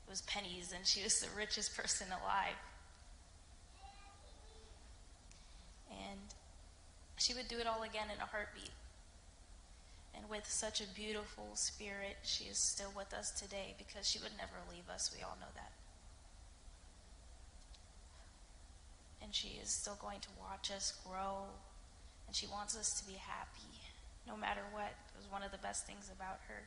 it 0.07 0.11
was 0.11 0.23
pennies 0.23 0.73
and 0.75 0.87
she 0.87 1.03
was 1.03 1.21
the 1.21 1.29
richest 1.37 1.77
person 1.77 2.09
alive. 2.09 2.59
And 5.91 6.21
she 7.17 7.35
would 7.35 7.49
do 7.49 7.59
it 7.59 7.67
all 7.67 7.83
again 7.83 8.09
in 8.15 8.21
a 8.21 8.27
heartbeat. 8.27 8.71
And 10.15 10.29
with 10.29 10.51
such 10.51 10.81
a 10.81 10.87
beautiful 10.95 11.51
spirit, 11.55 12.17
she 12.25 12.45
is 12.45 12.59
still 12.59 12.93
with 12.97 13.15
us 13.15 13.31
today 13.31 13.75
because 13.79 14.07
she 14.09 14.19
would 14.19 14.37
never 14.37 14.59
leave 14.71 14.89
us. 14.93 15.15
We 15.17 15.23
all 15.23 15.37
know 15.41 15.53
that. 15.55 15.71
And 19.23 19.35
she 19.35 19.59
is 19.63 19.69
still 19.69 19.99
going 20.01 20.21
to 20.21 20.29
watch 20.41 20.71
us 20.71 20.95
grow. 21.05 21.45
And 22.27 22.37
she 22.37 22.47
wants 22.47 22.77
us 22.77 23.01
to 23.01 23.07
be 23.07 23.15
happy 23.15 23.81
no 24.27 24.37
matter 24.37 24.61
what. 24.73 24.93
It 25.15 25.17
was 25.17 25.31
one 25.31 25.43
of 25.43 25.51
the 25.51 25.59
best 25.59 25.87
things 25.87 26.11
about 26.15 26.41
her. 26.49 26.63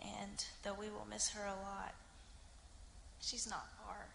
And 0.00 0.44
though 0.62 0.74
we 0.74 0.90
will 0.90 1.06
miss 1.08 1.30
her 1.30 1.44
a 1.44 1.62
lot, 1.62 1.94
she's 3.20 3.48
not 3.48 3.66
far. 3.78 4.06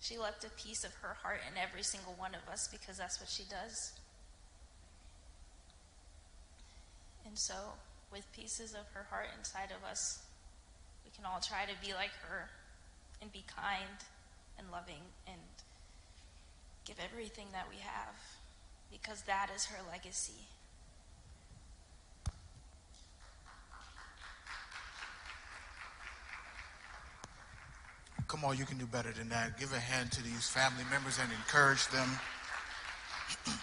She 0.00 0.16
left 0.16 0.44
a 0.44 0.50
piece 0.50 0.82
of 0.82 0.94
her 1.02 1.16
heart 1.22 1.40
in 1.50 1.58
every 1.58 1.82
single 1.82 2.14
one 2.16 2.34
of 2.34 2.50
us 2.50 2.68
because 2.68 2.96
that's 2.96 3.20
what 3.20 3.28
she 3.28 3.42
does. 3.44 3.92
And 7.26 7.38
so, 7.38 7.54
with 8.10 8.24
pieces 8.32 8.72
of 8.72 8.88
her 8.94 9.06
heart 9.10 9.28
inside 9.38 9.68
of 9.76 9.88
us, 9.88 10.20
we 11.04 11.10
can 11.14 11.24
all 11.24 11.40
try 11.40 11.64
to 11.64 11.86
be 11.86 11.92
like 11.92 12.10
her 12.28 12.48
and 13.20 13.30
be 13.32 13.44
kind 13.46 14.02
and 14.60 14.70
loving 14.70 15.02
and 15.26 15.40
give 16.84 16.96
everything 17.02 17.46
that 17.52 17.66
we 17.70 17.76
have 17.76 18.14
because 18.92 19.22
that 19.22 19.48
is 19.54 19.64
her 19.66 19.78
legacy. 19.90 20.44
Come 28.28 28.44
on, 28.44 28.56
you 28.56 28.64
can 28.64 28.78
do 28.78 28.86
better 28.86 29.10
than 29.10 29.28
that. 29.30 29.58
Give 29.58 29.72
a 29.72 29.80
hand 29.80 30.12
to 30.12 30.22
these 30.22 30.46
family 30.46 30.84
members 30.88 31.18
and 31.20 31.28
encourage 31.32 31.88
them. 31.88 32.08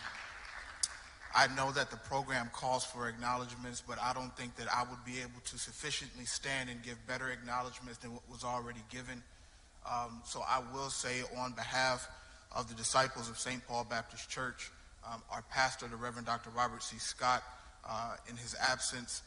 I 1.36 1.47
know 1.55 1.71
that 1.71 1.89
the 1.91 1.97
program 1.97 2.49
calls 2.51 2.83
for 2.83 3.07
acknowledgments, 3.07 3.81
but 3.88 3.97
I 4.01 4.12
don't 4.12 4.36
think 4.36 4.55
that 4.55 4.67
I 4.73 4.83
would 4.89 5.05
be 5.05 5.19
able 5.19 5.39
to 5.45 5.57
sufficiently 5.57 6.25
stand 6.25 6.69
and 6.69 6.83
give 6.83 6.97
better 7.07 7.29
acknowledgments 7.29 7.99
than 7.99 8.12
what 8.12 8.23
was 8.29 8.43
already 8.43 8.81
given. 8.89 9.23
Um, 9.89 10.21
so 10.26 10.43
I 10.47 10.62
will 10.73 10.89
say 10.89 11.21
on 11.38 11.54
behalf 11.54 12.08
of 12.52 12.67
the 12.67 12.76
disciples 12.76 13.30
of 13.30 13.38
St. 13.38 13.65
Paul 13.67 13.86
Baptist 13.89 14.30
Church, 14.30 14.71
um, 15.06 15.21
our 15.32 15.43
pastor, 15.50 15.88
the 15.88 15.95
Reverend 15.95 16.28
Dr. 16.28 16.50
Robert 16.50 16.84
C. 16.84 16.97
Scott, 16.97 17.43
uh, 17.88 18.15
in 18.30 18.36
his 18.36 18.56
absence, 18.69 19.21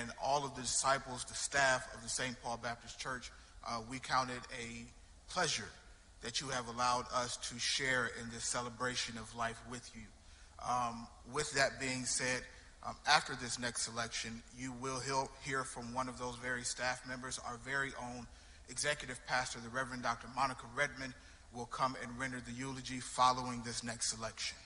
and 0.00 0.10
all 0.22 0.44
of 0.44 0.54
the 0.54 0.62
disciples, 0.62 1.24
the 1.24 1.34
staff 1.34 1.92
of 1.94 2.02
the 2.02 2.08
St. 2.08 2.34
Paul 2.42 2.58
Baptist 2.62 2.98
Church, 2.98 3.30
uh, 3.66 3.80
we 3.90 3.98
count 3.98 4.30
it 4.30 4.42
a 4.58 4.84
pleasure 5.30 5.68
that 6.22 6.40
you 6.40 6.48
have 6.48 6.68
allowed 6.68 7.04
us 7.14 7.36
to 7.36 7.58
share 7.58 8.10
in 8.20 8.30
this 8.30 8.44
celebration 8.44 9.18
of 9.18 9.34
life 9.36 9.60
with 9.70 9.90
you. 9.94 10.02
Um, 10.66 11.06
with 11.32 11.52
that 11.52 11.78
being 11.78 12.04
said, 12.04 12.42
um, 12.86 12.96
after 13.06 13.34
this 13.34 13.58
next 13.58 13.88
election, 13.88 14.42
you 14.56 14.72
will 14.80 15.00
hear 15.44 15.64
from 15.64 15.92
one 15.92 16.08
of 16.08 16.18
those 16.18 16.36
very 16.36 16.62
staff 16.62 17.06
members, 17.06 17.38
our 17.46 17.58
very 17.64 17.90
own 18.00 18.26
executive 18.68 19.24
pastor, 19.26 19.58
the 19.60 19.68
Reverend 19.68 20.02
Dr. 20.02 20.28
Monica 20.34 20.66
Redmond, 20.74 21.14
will 21.54 21.66
come 21.66 21.96
and 22.02 22.18
render 22.18 22.40
the 22.40 22.52
eulogy 22.52 23.00
following 23.00 23.62
this 23.64 23.82
next 23.82 24.10
selection. 24.10 24.56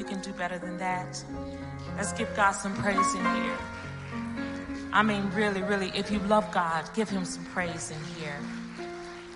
You 0.00 0.06
can 0.06 0.20
do 0.22 0.32
better 0.32 0.58
than 0.58 0.78
that. 0.78 1.22
Let's 1.98 2.14
give 2.14 2.34
God 2.34 2.52
some 2.52 2.74
praise 2.76 3.14
in 3.14 3.24
here. 3.36 3.58
I 4.94 5.02
mean, 5.02 5.30
really, 5.34 5.62
really, 5.62 5.92
if 5.94 6.10
you 6.10 6.18
love 6.20 6.50
God, 6.52 6.88
give 6.94 7.10
him 7.10 7.26
some 7.26 7.44
praise 7.44 7.90
in 7.90 8.02
here. 8.18 8.38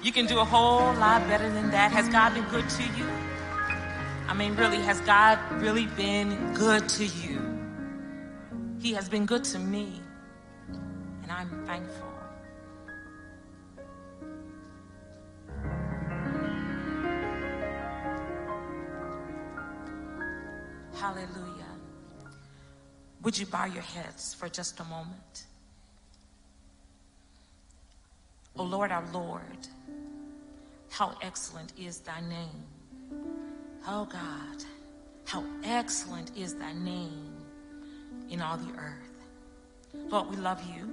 You 0.03 0.11
can 0.11 0.25
do 0.25 0.39
a 0.39 0.45
whole 0.45 0.95
lot 0.95 1.21
better 1.29 1.51
than 1.51 1.71
that. 1.71 1.93
Has 1.93 2.09
God 2.09 2.33
been 2.33 2.49
good 2.49 2.67
to 2.69 2.83
you? 2.97 3.07
I 4.27 4.33
mean, 4.33 4.57
really, 4.57 4.79
has 4.79 5.01
God 5.01 5.39
really 5.53 5.87
been 5.87 6.55
good 6.55 6.89
to 6.89 7.05
you? 7.05 7.39
He 8.81 8.95
has 8.95 9.07
been 9.07 9.27
good 9.27 9.45
to 9.45 9.59
me, 9.59 10.01
and 11.23 11.31
I'm 11.31 11.67
thankful. 11.67 12.14
Hallelujah. 21.05 21.77
Would 23.23 23.37
you 23.37 23.45
bow 23.45 23.67
your 23.67 23.83
heads 23.83 24.33
for 24.33 24.49
just 24.49 24.81
a 24.81 24.85
moment? 24.85 25.45
O 28.57 28.63
Lord, 28.63 28.91
our 28.91 29.05
Lord, 29.13 29.69
how 30.91 31.15
excellent 31.21 31.75
is 31.79 31.99
thy 31.99 32.23
name. 32.23 32.65
Oh 33.87 34.07
God, 34.07 34.65
how 35.27 35.45
excellent 35.63 36.35
is 36.39 36.55
thy 36.55 36.73
name 36.73 37.35
in 38.31 38.41
all 38.41 38.57
the 38.57 38.73
earth. 38.79 40.09
Lord, 40.09 40.31
we 40.31 40.37
love 40.37 40.63
you. 40.75 40.89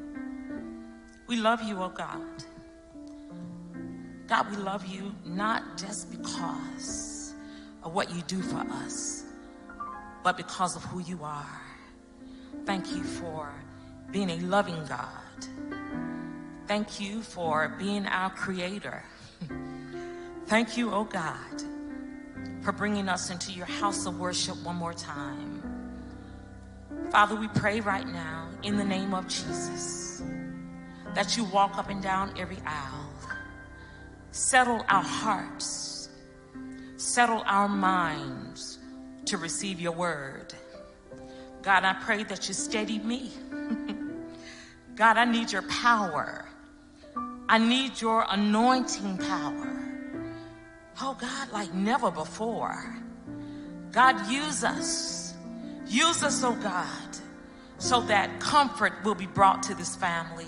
We 1.27 1.37
love 1.37 1.63
you, 1.63 1.81
oh 1.81 1.87
God. 1.87 2.43
God, 4.27 4.51
we 4.51 4.57
love 4.57 4.85
you 4.87 5.15
not 5.23 5.77
just 5.77 6.11
because 6.11 7.33
of 7.81 7.93
what 7.93 8.13
you 8.13 8.21
do 8.23 8.41
for 8.41 8.59
us, 8.59 9.20
but 10.23 10.37
because 10.37 10.75
of 10.75 10.83
who 10.83 10.99
you 11.01 11.19
are. 11.23 11.61
Thank 12.65 12.91
you 12.91 13.03
for 13.03 13.51
being 14.11 14.29
a 14.29 14.37
loving 14.37 14.85
God. 14.87 15.07
Thank 16.67 16.99
you 16.99 17.21
for 17.21 17.73
being 17.79 18.05
our 18.05 18.29
creator. 18.29 19.03
Thank 20.45 20.77
you, 20.77 20.91
oh 20.93 21.05
God, 21.05 21.63
for 22.61 22.71
bringing 22.71 23.09
us 23.09 23.29
into 23.29 23.51
your 23.51 23.65
house 23.65 24.05
of 24.05 24.19
worship 24.19 24.61
one 24.63 24.75
more 24.75 24.93
time. 24.93 25.61
Father, 27.09 27.35
we 27.35 27.47
pray 27.49 27.79
right 27.81 28.07
now 28.07 28.49
in 28.63 28.77
the 28.77 28.83
name 28.83 29.13
of 29.13 29.27
Jesus 29.27 30.23
that 31.13 31.35
you 31.35 31.43
walk 31.45 31.77
up 31.77 31.89
and 31.89 32.01
down 32.01 32.33
every 32.37 32.59
aisle, 32.65 33.09
settle 34.31 34.85
our 34.87 35.03
hearts, 35.03 36.09
settle 36.95 37.43
our 37.45 37.67
minds 37.67 38.70
to 39.25 39.37
receive 39.37 39.79
your 39.79 39.91
word. 39.91 40.53
God, 41.61 41.83
I 41.83 41.93
pray 41.93 42.23
that 42.23 42.47
you 42.47 42.53
steady 42.53 42.99
me. 42.99 43.31
God, 44.95 45.17
I 45.17 45.25
need 45.25 45.51
your 45.51 45.61
power. 45.63 46.45
I 47.47 47.57
need 47.57 47.99
your 48.01 48.25
anointing 48.29 49.17
power. 49.17 49.81
Oh 51.01 51.17
God, 51.19 51.51
like 51.51 51.73
never 51.73 52.11
before. 52.11 52.95
God, 53.91 54.29
use 54.29 54.63
us. 54.63 55.33
Use 55.87 56.23
us, 56.23 56.43
oh 56.43 56.55
God, 56.55 57.17
so 57.77 57.99
that 58.01 58.39
comfort 58.39 58.93
will 59.03 59.15
be 59.15 59.25
brought 59.25 59.63
to 59.63 59.75
this 59.75 59.93
family, 59.95 60.47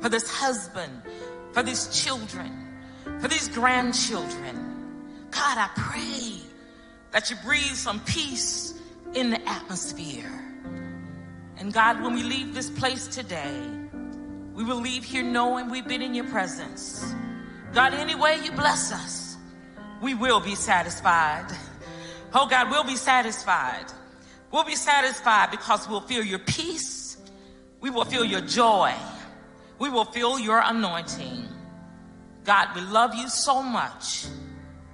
for 0.00 0.08
this 0.08 0.30
husband, 0.30 1.02
for 1.50 1.64
these 1.64 1.88
children, 1.88 2.78
for 3.18 3.26
these 3.26 3.48
grandchildren. 3.48 5.26
God, 5.32 5.58
I 5.58 5.68
pray 5.74 6.47
that 7.12 7.30
you 7.30 7.36
breathe 7.44 7.74
some 7.74 8.00
peace 8.00 8.74
in 9.14 9.30
the 9.30 9.48
atmosphere. 9.48 10.44
And 11.56 11.72
God, 11.72 12.02
when 12.02 12.14
we 12.14 12.22
leave 12.22 12.54
this 12.54 12.70
place 12.70 13.08
today, 13.08 13.60
we 14.54 14.64
will 14.64 14.80
leave 14.80 15.04
here 15.04 15.22
knowing 15.22 15.70
we've 15.70 15.88
been 15.88 16.02
in 16.02 16.14
your 16.14 16.26
presence. 16.26 17.14
God, 17.72 17.94
any 17.94 18.14
way 18.14 18.38
you 18.44 18.52
bless 18.52 18.92
us, 18.92 19.36
we 20.02 20.14
will 20.14 20.40
be 20.40 20.54
satisfied. 20.54 21.46
Oh 22.34 22.46
God, 22.48 22.70
we'll 22.70 22.84
be 22.84 22.96
satisfied. 22.96 23.86
We'll 24.50 24.64
be 24.64 24.76
satisfied 24.76 25.50
because 25.50 25.88
we'll 25.88 26.00
feel 26.00 26.22
your 26.22 26.38
peace. 26.38 27.16
We 27.80 27.90
will 27.90 28.04
feel 28.04 28.24
your 28.24 28.40
joy. 28.40 28.94
We 29.78 29.90
will 29.90 30.04
feel 30.04 30.38
your 30.38 30.60
anointing. 30.60 31.44
God, 32.44 32.74
we 32.74 32.80
love 32.80 33.14
you 33.14 33.28
so 33.28 33.62
much. 33.62 34.26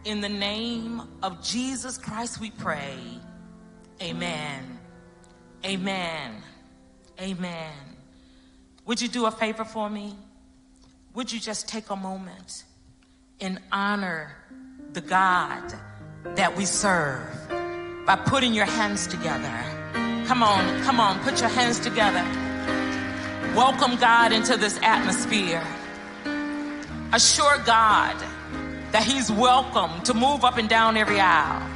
In 0.05 0.21
the 0.21 0.29
name 0.29 1.01
of 1.23 1.43
Jesus 1.43 1.97
Christ, 1.97 2.39
we 2.39 2.51
pray. 2.51 2.99
Amen. 4.03 4.79
Amen. 5.65 6.43
Amen. 7.19 7.73
Would 8.85 9.01
you 9.01 9.09
do 9.09 9.25
a 9.25 9.31
favor 9.31 9.65
for 9.65 9.89
me? 9.89 10.15
Would 11.15 11.33
you 11.33 11.41
just 11.41 11.69
take 11.69 11.89
a 11.89 11.97
moment 11.97 12.65
and 13.41 13.59
honor 13.73 14.37
the 14.93 15.01
God 15.01 15.73
that 16.37 16.55
we 16.55 16.67
serve 16.67 17.49
by 18.05 18.17
putting 18.17 18.53
your 18.53 18.67
hands 18.67 19.07
together? 19.07 19.59
Come 20.27 20.43
on, 20.43 20.83
come 20.83 21.01
on, 21.01 21.19
put 21.21 21.41
your 21.41 21.49
hands 21.49 21.81
together. 21.81 22.25
Welcome 23.57 23.97
God 23.97 24.33
into 24.33 24.59
this 24.59 24.79
atmosphere. 24.83 25.65
Assure 27.15 27.57
God 27.65 28.23
that 28.95 29.03
He's 29.03 29.29
welcome 29.29 30.01
to 30.03 30.15
move 30.15 30.45
up 30.45 30.57
and 30.57 30.69
down 30.69 30.97
every 30.97 31.19
aisle, 31.19 31.69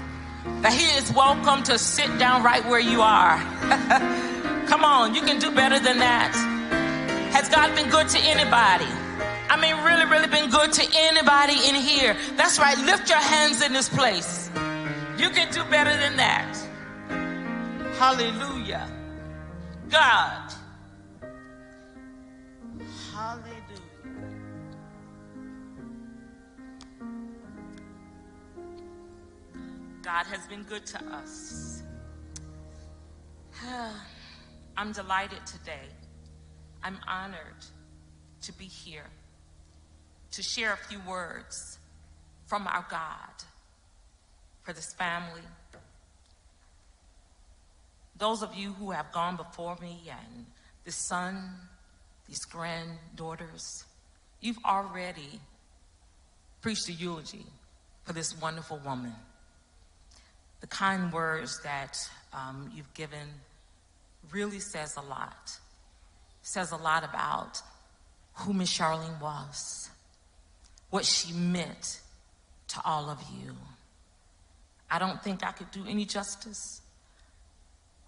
that 0.63 0.73
He 0.73 0.87
is 0.97 1.13
welcome 1.13 1.65
to 1.65 1.77
sit 1.77 2.17
down 2.17 2.45
right 2.45 2.65
where 2.67 2.79
you 2.79 3.01
are. 3.01 3.39
Come 4.69 4.85
on, 4.85 5.17
you 5.17 5.23
can 5.23 5.41
do 5.41 5.51
better 5.51 5.81
than 5.81 5.99
that. 5.99 6.33
Has 7.33 7.49
God 7.49 7.75
been 7.75 7.91
good 7.91 8.09
to 8.11 8.19
anybody? 8.21 8.87
I 9.51 9.59
mean, 9.61 9.75
really, 9.85 10.05
really 10.05 10.29
been 10.29 10.49
good 10.49 10.73
to 10.75 10.87
anybody 10.95 11.55
in 11.69 11.75
here. 11.75 12.17
That's 12.37 12.61
right, 12.61 12.79
lift 12.79 13.09
your 13.09 13.19
hands 13.19 13.63
in 13.63 13.73
this 13.73 13.89
place. 13.89 14.49
You 15.19 15.31
can 15.31 15.51
do 15.51 15.65
better 15.65 15.91
than 15.91 16.17
that. 16.19 16.55
Hallelujah. 17.99 18.89
God. 19.91 20.53
Hallelujah. 23.13 23.48
God 30.09 30.25
has 30.29 30.47
been 30.47 30.63
good 30.63 30.87
to 30.87 31.05
us. 31.13 31.83
I'm 34.75 34.91
delighted 34.93 35.45
today. 35.45 35.87
I'm 36.83 36.97
honored 37.07 37.67
to 38.41 38.53
be 38.55 38.65
here 38.65 39.05
to 40.33 40.43
share 40.43 40.73
a 40.73 40.79
few 40.79 40.99
words 41.07 41.79
from 42.47 42.67
our 42.67 42.87
God 42.91 43.45
for 44.63 44.73
this 44.73 44.95
family. 44.95 45.43
Those 48.17 48.43
of 48.43 48.55
you 48.55 48.73
who 48.73 48.93
have 48.93 49.13
gone 49.13 49.37
before 49.37 49.77
me 49.79 50.01
and 50.09 50.47
this 50.87 50.97
son, 50.97 51.53
these 52.27 52.47
granddaughters, 52.47 53.85
you've 54.41 54.65
already 54.65 55.39
preached 56.63 56.89
a 56.89 56.93
eulogy 56.93 57.45
for 58.05 58.15
this 58.15 58.41
wonderful 58.41 58.81
woman. 58.87 59.13
The 60.61 60.67
kind 60.67 61.13
words 61.13 61.61
that 61.63 61.99
um, 62.33 62.71
you've 62.75 62.93
given 62.95 63.29
really 64.33 64.61
says 64.61 64.97
a 64.97 65.01
lot. 65.01 65.59
Says 66.43 66.73
a 66.73 66.77
lot 66.77 67.05
about 67.05 67.63
who 68.35 68.53
Miss 68.53 68.77
Charlene 68.77 69.21
was, 69.21 69.91
what 70.91 71.05
she 71.05 71.33
meant 71.33 72.01
to 72.69 72.81
all 72.85 73.11
of 73.11 73.19
you. 73.43 73.55
I 74.91 74.99
don't 74.99 75.23
think 75.23 75.45
I 75.45 75.53
could 75.53 75.71
do 75.71 75.85
any 75.87 76.05
justice 76.05 76.81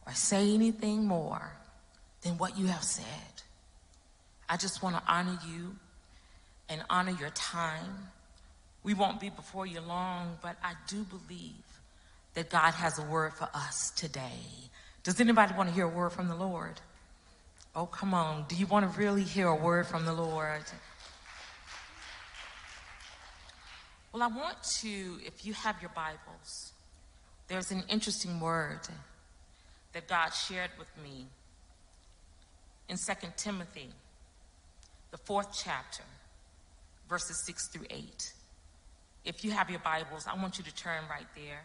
or 0.07 0.15
say 0.15 0.55
anything 0.55 1.07
more 1.07 1.53
than 2.23 2.39
what 2.39 2.59
you 2.59 2.67
have 2.67 2.83
said. 2.85 3.05
I 4.49 4.57
just 4.57 4.83
want 4.83 4.97
to 4.97 5.03
honor 5.07 5.39
you 5.47 5.77
and 6.69 6.83
honor 6.89 7.13
your 7.19 7.31
time. 7.31 8.09
We 8.83 8.95
won't 8.95 9.21
be 9.21 9.29
before 9.29 9.67
you 9.67 9.81
long, 9.81 10.39
but 10.43 10.57
I 10.63 10.73
do 10.89 11.05
believe 11.05 11.55
that 12.35 12.51
God 12.51 12.73
has 12.73 12.99
a 12.99 13.03
word 13.03 13.35
for 13.35 13.49
us 13.55 13.91
today. 13.91 14.41
Does 15.03 15.21
anybody 15.21 15.55
want 15.55 15.69
to 15.69 15.75
hear 15.75 15.85
a 15.85 15.89
word 15.89 16.11
from 16.11 16.29
the 16.29 16.35
Lord? 16.35 16.81
Oh, 17.75 17.87
come 17.87 18.15
on. 18.15 18.45
Do 18.49 18.57
you 18.57 18.67
want 18.67 18.93
to 18.93 18.99
really 18.99 19.23
hear 19.23 19.49
a 19.49 19.57
word 19.57 19.87
from 19.87 20.05
the 20.05 20.13
Lord? 20.13 20.63
Well, 24.13 24.23
I 24.23 24.27
want 24.27 24.63
to, 24.81 25.19
if 25.25 25.47
you 25.47 25.53
have 25.55 25.81
your 25.81 25.93
Bibles, 25.95 26.73
there's 27.47 27.71
an 27.71 27.85
interesting 27.89 28.41
word 28.41 28.81
that 29.93 30.09
God 30.09 30.31
shared 30.31 30.71
with 30.79 30.89
me 31.03 31.27
in 32.89 32.97
2 32.97 33.13
Timothy, 33.37 33.89
the 35.13 35.19
fourth 35.19 35.49
chapter, 35.65 36.03
verses 37.09 37.45
6 37.47 37.69
through 37.69 37.87
8. 37.89 38.33
If 39.25 39.45
you 39.45 39.53
have 39.53 39.71
your 39.71 39.81
Bibles, 39.81 40.27
I 40.27 40.35
want 40.41 40.59
you 40.59 40.65
to 40.65 40.75
turn 40.75 41.05
right 41.09 41.27
there. 41.37 41.63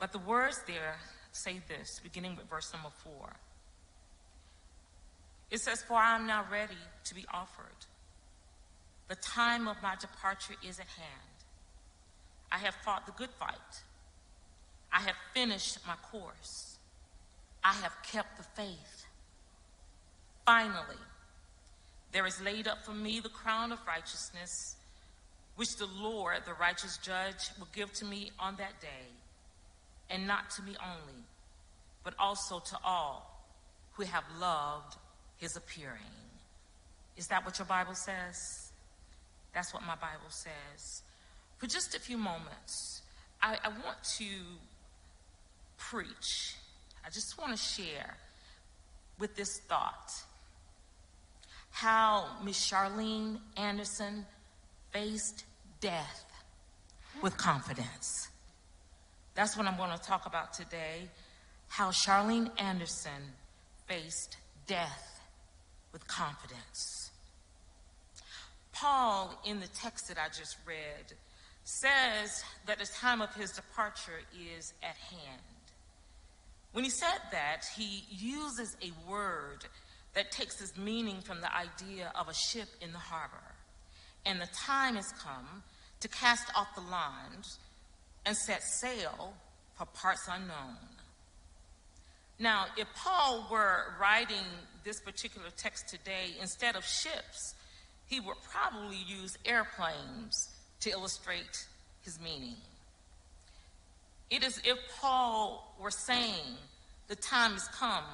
But 0.00 0.12
the 0.12 0.18
words 0.18 0.62
there 0.66 0.96
say 1.30 1.60
this, 1.68 2.00
beginning 2.02 2.34
with 2.36 2.48
verse 2.48 2.72
number 2.72 2.88
four. 3.04 3.30
It 5.50 5.60
says, 5.60 5.82
For 5.82 5.94
I 5.94 6.16
am 6.16 6.26
now 6.26 6.44
ready 6.50 6.74
to 7.04 7.14
be 7.14 7.24
offered. 7.32 7.66
The 9.08 9.16
time 9.16 9.68
of 9.68 9.76
my 9.82 9.96
departure 9.96 10.54
is 10.66 10.80
at 10.80 10.86
hand. 10.86 11.30
I 12.50 12.58
have 12.58 12.74
fought 12.84 13.06
the 13.06 13.12
good 13.12 13.30
fight. 13.30 13.82
I 14.92 15.00
have 15.00 15.16
finished 15.34 15.78
my 15.86 15.94
course. 16.10 16.78
I 17.62 17.74
have 17.74 17.92
kept 18.02 18.38
the 18.38 18.42
faith. 18.42 19.06
Finally, 20.46 20.96
there 22.12 22.26
is 22.26 22.40
laid 22.40 22.66
up 22.66 22.84
for 22.84 22.92
me 22.92 23.20
the 23.20 23.28
crown 23.28 23.70
of 23.70 23.78
righteousness, 23.86 24.76
which 25.56 25.76
the 25.76 25.86
Lord, 25.86 26.38
the 26.46 26.54
righteous 26.54 26.96
judge, 26.98 27.50
will 27.58 27.68
give 27.72 27.92
to 27.94 28.04
me 28.04 28.32
on 28.38 28.56
that 28.56 28.80
day, 28.80 29.06
and 30.10 30.26
not 30.26 30.50
to 30.50 30.62
me 30.62 30.76
only, 30.82 31.24
but 32.04 32.14
also 32.18 32.58
to 32.58 32.76
all 32.84 33.44
who 33.92 34.04
have 34.04 34.24
loved 34.40 34.96
his 35.36 35.56
appearing. 35.56 36.00
Is 37.16 37.28
that 37.28 37.44
what 37.44 37.58
your 37.58 37.66
Bible 37.66 37.94
says? 37.94 38.72
That's 39.54 39.72
what 39.74 39.82
my 39.82 39.94
Bible 39.94 40.30
says. 40.30 41.02
For 41.58 41.66
just 41.66 41.94
a 41.94 42.00
few 42.00 42.16
moments, 42.16 43.02
I, 43.42 43.58
I 43.62 43.68
want 43.68 44.02
to 44.18 44.24
preach. 45.76 46.54
I 47.04 47.10
just 47.10 47.38
want 47.38 47.52
to 47.52 47.58
share 47.58 48.16
with 49.18 49.36
this 49.36 49.58
thought 49.60 50.12
how 51.70 52.26
Miss 52.44 52.70
Charlene 52.70 53.38
Anderson 53.56 54.26
faced 54.90 55.44
death 55.80 56.24
with 57.22 57.36
confidence. 57.36 58.28
That's 59.34 59.56
what 59.56 59.66
I'm 59.66 59.76
going 59.76 59.96
to 59.96 60.02
talk 60.02 60.26
about 60.26 60.52
today. 60.52 61.08
How 61.68 61.90
Charlene 61.90 62.50
Anderson 62.60 63.32
faced 63.86 64.36
death 64.66 65.20
with 65.92 66.06
confidence. 66.06 67.10
Paul, 68.72 69.40
in 69.44 69.60
the 69.60 69.68
text 69.68 70.08
that 70.08 70.16
I 70.18 70.28
just 70.28 70.56
read, 70.66 71.14
says 71.64 72.42
that 72.66 72.78
the 72.78 72.86
time 72.86 73.20
of 73.20 73.34
his 73.34 73.52
departure 73.52 74.20
is 74.56 74.72
at 74.82 74.96
hand. 74.96 75.42
When 76.72 76.84
he 76.84 76.90
said 76.90 77.18
that, 77.32 77.64
he 77.76 78.04
uses 78.10 78.76
a 78.82 79.10
word 79.10 79.64
that 80.14 80.30
takes 80.30 80.60
its 80.60 80.76
meaning 80.76 81.20
from 81.20 81.40
the 81.40 81.54
idea 81.54 82.12
of 82.18 82.28
a 82.28 82.34
ship 82.34 82.68
in 82.80 82.92
the 82.92 82.98
harbor. 82.98 83.36
And 84.24 84.40
the 84.40 84.48
time 84.54 84.96
has 84.96 85.12
come 85.12 85.62
to 86.00 86.08
cast 86.08 86.46
off 86.56 86.74
the 86.74 86.80
lines 86.80 87.58
and 88.26 88.36
set 88.36 88.62
sail 88.62 89.34
for 89.74 89.86
parts 89.86 90.28
unknown. 90.30 90.76
Now, 92.38 92.66
if 92.76 92.86
Paul 92.96 93.46
were 93.50 93.94
writing 94.00 94.46
this 94.82 95.00
particular 95.00 95.48
text 95.56 95.88
today, 95.88 96.34
instead 96.40 96.74
of 96.74 96.84
ships, 96.84 97.54
he 98.06 98.18
would 98.18 98.36
probably 98.50 98.96
use 99.06 99.36
airplanes 99.44 100.48
to 100.80 100.90
illustrate 100.90 101.66
his 102.02 102.18
meaning. 102.18 102.56
It 104.30 104.44
is 104.44 104.58
if 104.64 104.78
Paul 105.00 105.74
were 105.80 105.90
saying, 105.90 106.56
The 107.08 107.16
time 107.16 107.52
has 107.52 107.68
come 107.68 108.04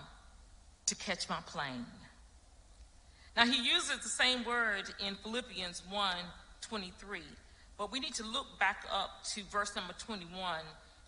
to 0.86 0.94
catch 0.96 1.28
my 1.28 1.38
plane. 1.46 1.86
Now, 3.36 3.44
he 3.44 3.62
uses 3.62 3.98
the 3.98 4.08
same 4.08 4.44
word 4.44 4.84
in 5.06 5.14
Philippians 5.16 5.82
1 5.90 6.16
23, 6.62 7.20
but 7.78 7.92
we 7.92 8.00
need 8.00 8.14
to 8.14 8.24
look 8.24 8.58
back 8.58 8.86
up 8.92 9.24
to 9.34 9.42
verse 9.44 9.74
number 9.76 9.92
21 9.98 10.60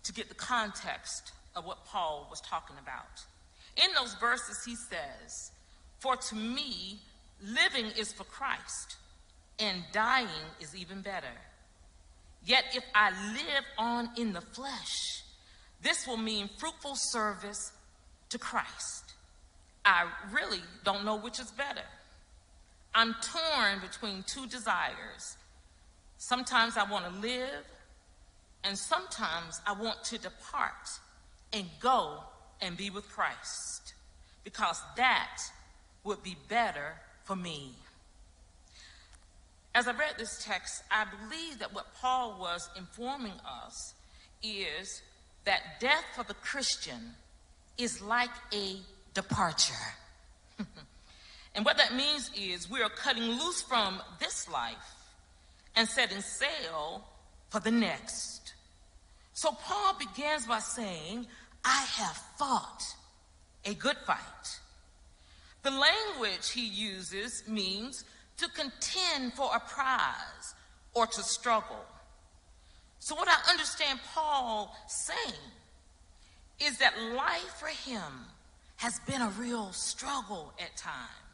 to 0.05 0.13
get 0.13 0.29
the 0.29 0.35
context 0.35 1.33
of 1.57 1.65
what 1.65 1.85
Paul 1.87 2.27
was 2.31 2.41
talking 2.41 2.77
about. 2.81 3.25
In 3.77 3.93
those 3.95 4.15
verses, 4.15 4.63
he 4.65 4.75
says, 4.75 5.51
For 5.99 6.17
to 6.17 6.35
me, 6.35 6.99
living 7.43 7.87
is 7.99 8.13
for 8.13 8.25
Christ, 8.25 8.97
and 9.59 9.83
dying 9.93 10.29
is 10.61 10.77
even 10.77 11.01
better. 11.01 11.27
Yet 12.45 12.65
if 12.75 12.85
I 12.95 13.11
live 13.33 13.65
on 13.77 14.11
in 14.17 14.33
the 14.33 14.41
flesh, 14.41 15.23
this 15.83 16.07
will 16.07 16.17
mean 16.17 16.49
fruitful 16.59 16.97
service 16.97 17.73
to 18.31 18.39
Christ. 18.39 19.15
I 19.85 20.07
really 20.33 20.61
don't 20.85 21.05
know 21.05 21.17
which 21.17 21.41
is 21.41 21.51
better. 21.53 21.87
I'm 22.95 23.15
torn 23.23 23.81
between 23.81 24.25
two 24.27 24.47
desires. 24.47 25.37
Sometimes 26.19 26.77
I 26.77 26.91
want 26.91 27.05
to 27.05 27.21
live, 27.21 27.65
and 28.65 28.77
sometimes 28.77 29.61
I 29.67 29.73
want 29.73 30.03
to 30.05 30.19
depart 30.19 30.91
and 31.53 31.65
go 31.81 32.19
and 32.61 32.77
be 32.77 32.91
with 32.91 33.09
Christ 33.09 33.95
because 34.43 34.83
that 34.97 35.39
would 36.03 36.23
be 36.25 36.37
better 36.49 36.95
for 37.23 37.37
me. 37.37 37.71
As 39.75 39.87
I 39.87 39.93
read 39.93 40.15
this 40.19 40.45
text, 40.45 40.83
I 40.91 41.05
believe 41.05 41.61
that 41.61 41.73
what 41.73 41.95
Paul 41.95 42.37
was 42.41 42.69
informing 42.77 43.39
us 43.65 43.95
is 44.43 45.03
that 45.45 45.79
death 45.79 46.05
for 46.17 46.25
the 46.25 46.35
Christian 46.35 47.15
is 47.79 48.03
like 48.03 48.31
a 48.53 48.77
departure. 49.15 49.75
and 51.55 51.65
what 51.65 51.77
that 51.77 51.95
means 51.95 52.29
is 52.37 52.69
we 52.69 52.83
are 52.83 52.89
cutting 52.89 53.23
loose 53.23 53.63
from 53.63 54.01
this 54.19 54.49
life 54.51 54.98
and 55.79 55.89
setting 55.89 56.21
sail 56.21 57.05
for 57.49 57.61
the 57.61 57.71
next. 57.71 58.53
So 59.33 59.53
Paul 59.53 59.97
begins 59.97 60.45
by 60.47 60.59
saying, 60.59 61.27
I 61.65 61.87
have 61.93 62.17
fought 62.37 62.83
a 63.65 63.75
good 63.75 63.97
fight. 64.05 64.61
The 65.63 65.71
language 65.71 66.51
he 66.51 66.67
uses 66.67 67.45
means 67.47 68.05
to 68.39 68.49
contend 68.49 69.35
for 69.35 69.51
a 69.55 69.61
prize 69.61 70.55
or 70.95 71.07
to 71.07 71.23
struggle. 71.23 71.85
So, 72.99 73.15
what 73.15 73.29
I 73.29 73.51
understand 73.51 74.01
Paul 74.13 74.75
saying 74.89 75.41
is 76.61 76.79
that 76.79 76.95
life 77.15 77.55
for 77.59 77.69
him 77.69 78.03
has 78.77 78.99
been 79.01 79.23
a 79.23 79.33
real 79.39 79.71
struggle 79.73 80.53
at 80.61 80.77
times. 80.77 81.28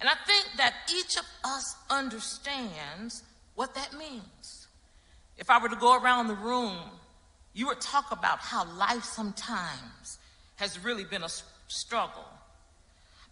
And 0.00 0.08
I 0.08 0.14
think 0.26 0.56
that 0.56 0.74
each 0.94 1.16
of 1.16 1.24
us 1.44 1.76
understands 1.90 3.22
what 3.54 3.74
that 3.74 3.96
means. 3.96 4.68
If 5.38 5.50
I 5.50 5.62
were 5.62 5.68
to 5.68 5.76
go 5.76 6.00
around 6.00 6.28
the 6.28 6.34
room, 6.34 6.78
you 7.52 7.66
would 7.68 7.80
talk 7.80 8.10
about 8.10 8.38
how 8.38 8.64
life 8.76 9.04
sometimes 9.04 10.18
has 10.56 10.82
really 10.82 11.04
been 11.04 11.22
a 11.22 11.28
struggle. 11.68 12.24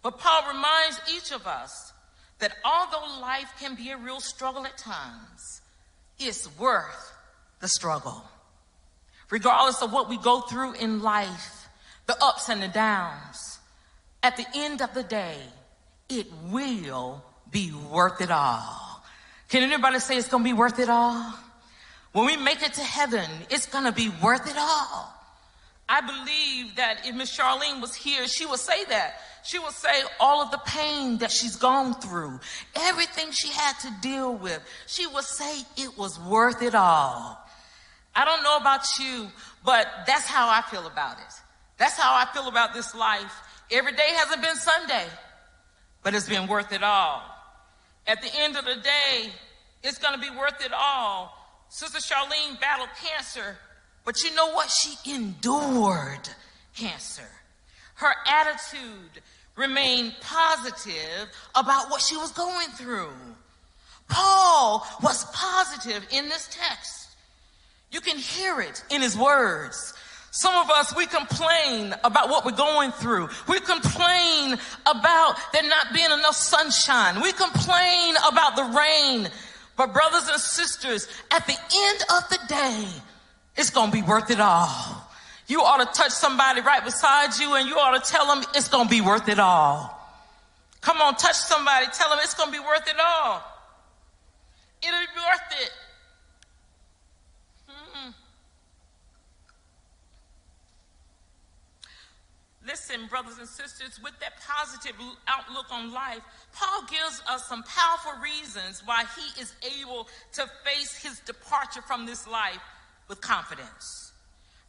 But 0.03 0.19
Paul 0.19 0.49
reminds 0.49 1.01
each 1.15 1.33
of 1.33 1.47
us 1.47 1.93
that 2.39 2.57
although 2.65 3.21
life 3.21 3.53
can 3.61 3.77
be 3.77 3.91
a 3.91 3.97
real 3.97 4.21
struggle 4.21 4.67
at 4.67 4.77
times, 4.77 5.61
it's 6.19 6.49
worth 6.59 7.13
the 7.61 7.69
struggle. 7.69 8.25
Regardless 9.31 9.81
of 9.81 9.93
what 9.93 10.09
we 10.09 10.19
go 10.19 10.41
through 10.41 10.75
in 10.75 11.03
life, 11.03 11.69
the 12.07 12.17
ups 12.21 12.49
and 12.49 12.63
the 12.63 12.69
downs, 12.69 13.61
at 14.23 14.37
the 14.37 14.47
end 14.55 14.83
of 14.83 14.93
the 14.95 15.03
day, 15.03 15.37
it 16.19 16.27
will 16.51 17.23
be 17.51 17.73
worth 17.91 18.21
it 18.21 18.31
all. 18.31 19.03
Can 19.49 19.63
anybody 19.63 19.99
say 19.99 20.17
it's 20.17 20.29
going 20.29 20.43
to 20.43 20.49
be 20.49 20.55
worth 20.55 20.79
it 20.79 20.89
all? 20.89 21.35
When 22.13 22.27
we 22.27 22.37
make 22.37 22.63
it 22.63 22.75
to 22.75 22.83
heaven, 22.83 23.29
it's 23.51 23.67
going 23.67 23.85
to 23.85 23.93
be 23.93 24.11
worth 24.23 24.49
it 24.49 24.57
all. 24.59 25.15
I 25.89 26.01
believe 26.01 26.77
that 26.77 27.07
if 27.07 27.15
Miss 27.15 27.37
Charlene 27.37 27.81
was 27.81 27.95
here, 27.95 28.27
she 28.27 28.47
would 28.47 28.61
say 28.61 28.85
that. 28.87 29.21
She 29.45 29.59
would 29.59 29.73
say 29.73 29.93
all 30.21 30.41
of 30.41 30.51
the 30.51 30.61
pain 30.65 31.19
that 31.19 31.31
she's 31.31 31.57
gone 31.57 31.95
through, 31.95 32.39
everything 32.77 33.33
she 33.33 33.49
had 33.49 33.73
to 33.81 33.91
deal 34.01 34.35
with, 34.35 34.61
she 34.87 35.07
would 35.07 35.25
say 35.25 35.65
it 35.77 35.99
was 35.99 36.19
worth 36.21 36.63
it 36.63 36.75
all. 36.75 37.39
I 38.15 38.25
don't 38.25 38.43
know 38.43 38.57
about 38.57 38.87
you, 39.01 39.29
but 39.65 39.87
that's 40.07 40.27
how 40.27 40.49
I 40.49 40.63
feel 40.71 40.87
about 40.87 41.19
it. 41.19 41.35
That's 41.79 41.99
how 41.99 42.15
I 42.15 42.27
feel 42.33 42.49
about 42.49 42.75
this 42.75 42.95
life. 42.95 43.35
Every 43.71 43.93
day 43.93 44.09
hasn't 44.17 44.43
been 44.43 44.57
Sunday, 44.57 45.07
but 46.03 46.15
it's 46.15 46.29
been 46.29 46.47
worth 46.47 46.73
it 46.73 46.83
all. 46.83 47.23
At 48.07 48.21
the 48.23 48.31
end 48.41 48.57
of 48.57 48.65
the 48.65 48.77
day, 48.77 49.31
it's 49.83 49.99
going 49.99 50.15
to 50.15 50.21
be 50.21 50.31
worth 50.37 50.65
it 50.65 50.73
all. 50.73 51.37
Sister 51.69 51.99
Charlene 51.99 52.61
battled 52.61 52.91
cancer, 53.03 53.57
but 54.05 54.23
you 54.23 54.35
know 54.35 54.53
what? 54.53 54.71
She 54.71 55.15
endured 55.15 56.29
cancer. 56.77 57.29
Her 57.95 58.13
attitude 58.27 59.23
remained 59.57 60.15
positive 60.21 61.29
about 61.55 61.91
what 61.91 62.01
she 62.01 62.17
was 62.17 62.33
going 62.33 62.69
through. 62.71 63.13
Paul 64.09 64.87
was 65.03 65.25
positive 65.33 66.07
in 66.11 66.29
this 66.29 66.49
text. 66.51 67.09
You 67.91 68.01
can 68.01 68.19
hear 68.19 68.61
it 68.61 68.83
in 68.91 69.03
his 69.03 69.17
words. 69.17 69.95
Some 70.35 70.55
of 70.55 70.71
us, 70.71 70.97
we 70.97 71.05
complain 71.05 71.95
about 72.05 72.31
what 72.31 72.47
we're 72.47 72.53
going 72.53 72.91
through. 72.93 73.29
We 73.49 73.61
complain 73.61 74.57
about 74.87 75.37
there 75.53 75.63
not 75.69 75.93
being 75.93 76.07
enough 76.07 76.37
sunshine. 76.37 77.21
We 77.21 77.33
complain 77.33 78.15
about 78.27 78.57
the 78.57 78.65
rain. 78.65 79.29
But 79.77 79.93
brothers 79.93 80.27
and 80.31 80.41
sisters, 80.41 81.07
at 81.31 81.47
the 81.47 81.53
end 81.53 82.01
of 82.17 82.29
the 82.31 82.39
day, 82.49 82.87
it's 83.57 83.69
going 83.69 83.91
to 83.91 83.93
be 83.93 84.01
worth 84.01 84.31
it 84.31 84.41
all. 84.41 85.07
You 85.49 85.61
ought 85.61 85.85
to 85.85 86.01
touch 86.01 86.13
somebody 86.13 86.63
right 86.63 86.83
beside 86.83 87.39
you 87.39 87.55
and 87.55 87.69
you 87.69 87.75
ought 87.75 88.03
to 88.03 88.11
tell 88.11 88.27
them 88.27 88.43
it's 88.55 88.69
going 88.69 88.87
to 88.87 88.91
be 88.91 89.03
worth 89.03 89.29
it 89.29 89.39
all. 89.39 89.99
Come 90.81 91.03
on, 91.03 91.15
touch 91.17 91.37
somebody. 91.37 91.89
Tell 91.93 92.09
them 92.09 92.21
it's 92.23 92.33
going 92.33 92.51
to 92.51 92.59
be 92.59 92.65
worth 92.65 92.89
it 92.89 92.97
all. 92.99 93.43
It'll 94.83 94.99
be 94.99 95.07
worth 95.15 95.61
it. 95.61 95.71
Listen, 102.67 103.07
brothers 103.09 103.39
and 103.39 103.49
sisters, 103.49 103.99
with 104.03 104.13
that 104.21 104.35
positive 104.47 104.95
outlook 105.27 105.67
on 105.71 105.93
life, 105.93 106.21
Paul 106.55 106.83
gives 106.89 107.21
us 107.29 107.49
some 107.49 107.65
powerful 107.65 108.13
reasons 108.23 108.83
why 108.85 109.05
he 109.17 109.41
is 109.41 109.53
able 109.81 110.07
to 110.35 110.49
face 110.65 110.97
his 110.97 111.19
departure 111.21 111.83
from 111.83 112.07
this 112.07 112.27
life 112.29 112.61
with 113.09 113.21
confidence. 113.21 114.13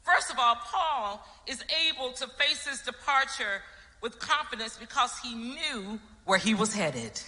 First 0.03 0.31
of 0.31 0.39
all, 0.39 0.55
Paul 0.55 1.25
is 1.47 1.63
able 1.87 2.11
to 2.13 2.27
face 2.27 2.67
his 2.67 2.81
departure 2.81 3.61
with 4.01 4.17
confidence 4.19 4.77
because 4.77 5.17
he 5.19 5.35
knew 5.35 5.99
where 6.25 6.39
he 6.39 6.55
was 6.55 6.73
headed. 6.73 7.21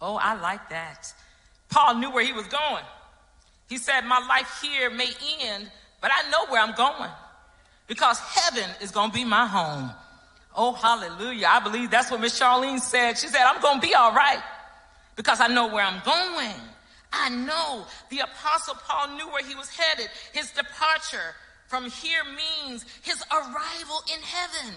Oh, 0.00 0.16
I 0.16 0.40
like 0.40 0.70
that. 0.70 1.12
Paul 1.68 1.96
knew 1.96 2.10
where 2.10 2.24
he 2.24 2.32
was 2.32 2.46
going. 2.46 2.84
He 3.68 3.76
said, 3.76 4.02
My 4.02 4.24
life 4.26 4.60
here 4.62 4.88
may 4.88 5.10
end, 5.42 5.70
but 6.00 6.10
I 6.14 6.30
know 6.30 6.46
where 6.46 6.62
I'm 6.62 6.74
going 6.74 7.10
because 7.88 8.20
heaven 8.20 8.70
is 8.80 8.92
going 8.92 9.10
to 9.10 9.14
be 9.14 9.24
my 9.24 9.46
home. 9.46 9.90
Oh, 10.54 10.72
hallelujah. 10.72 11.46
I 11.48 11.60
believe 11.60 11.90
that's 11.90 12.10
what 12.10 12.20
Miss 12.20 12.38
Charlene 12.38 12.80
said. 12.80 13.18
She 13.18 13.28
said, 13.28 13.42
I'm 13.44 13.60
going 13.60 13.80
to 13.80 13.86
be 13.86 13.94
all 13.94 14.12
right 14.12 14.42
because 15.16 15.40
I 15.40 15.48
know 15.48 15.66
where 15.66 15.84
I'm 15.84 16.02
going. 16.04 16.60
I 17.12 17.30
know 17.30 17.86
the 18.10 18.20
apostle 18.20 18.74
Paul 18.86 19.16
knew 19.16 19.28
where 19.28 19.44
he 19.44 19.54
was 19.54 19.70
headed. 19.70 20.08
His 20.32 20.50
departure 20.50 21.34
from 21.66 21.90
here 21.90 22.22
means 22.24 22.84
his 23.02 23.22
arrival 23.32 24.02
in 24.14 24.20
heaven. 24.20 24.74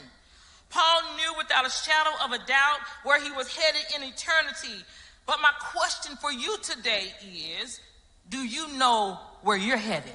Paul 0.69 1.01
knew 1.17 1.33
without 1.37 1.67
a 1.67 1.69
shadow 1.69 2.11
of 2.23 2.31
a 2.31 2.37
doubt 2.45 2.79
where 3.03 3.21
he 3.21 3.31
was 3.31 3.53
headed 3.53 3.81
in 3.95 4.03
eternity. 4.03 4.83
But 5.25 5.39
my 5.41 5.51
question 5.59 6.15
for 6.17 6.31
you 6.31 6.57
today 6.63 7.13
is 7.61 7.79
do 8.29 8.37
you 8.37 8.67
know 8.77 9.19
where 9.41 9.57
you're 9.57 9.77
headed? 9.77 10.13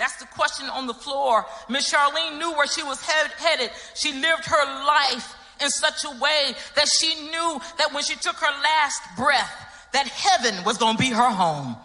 That's 0.00 0.16
the 0.16 0.26
question 0.28 0.66
on 0.70 0.86
the 0.86 0.94
floor. 0.94 1.44
Miss 1.68 1.92
Charlene 1.92 2.38
knew 2.38 2.52
where 2.52 2.66
she 2.66 2.82
was 2.82 3.02
head- 3.02 3.32
headed. 3.32 3.70
She 3.94 4.14
lived 4.14 4.46
her 4.46 4.64
life 4.86 5.34
in 5.60 5.68
such 5.68 6.04
a 6.04 6.10
way 6.18 6.54
that 6.74 6.88
she 6.88 7.14
knew 7.26 7.60
that 7.76 7.92
when 7.92 8.02
she 8.02 8.16
took 8.16 8.36
her 8.36 8.62
last 8.62 9.02
breath, 9.14 9.52
that 9.92 10.08
heaven 10.08 10.64
was 10.64 10.78
going 10.78 10.96
to 10.96 11.02
be 11.02 11.10
her 11.10 11.28
home. 11.28 11.76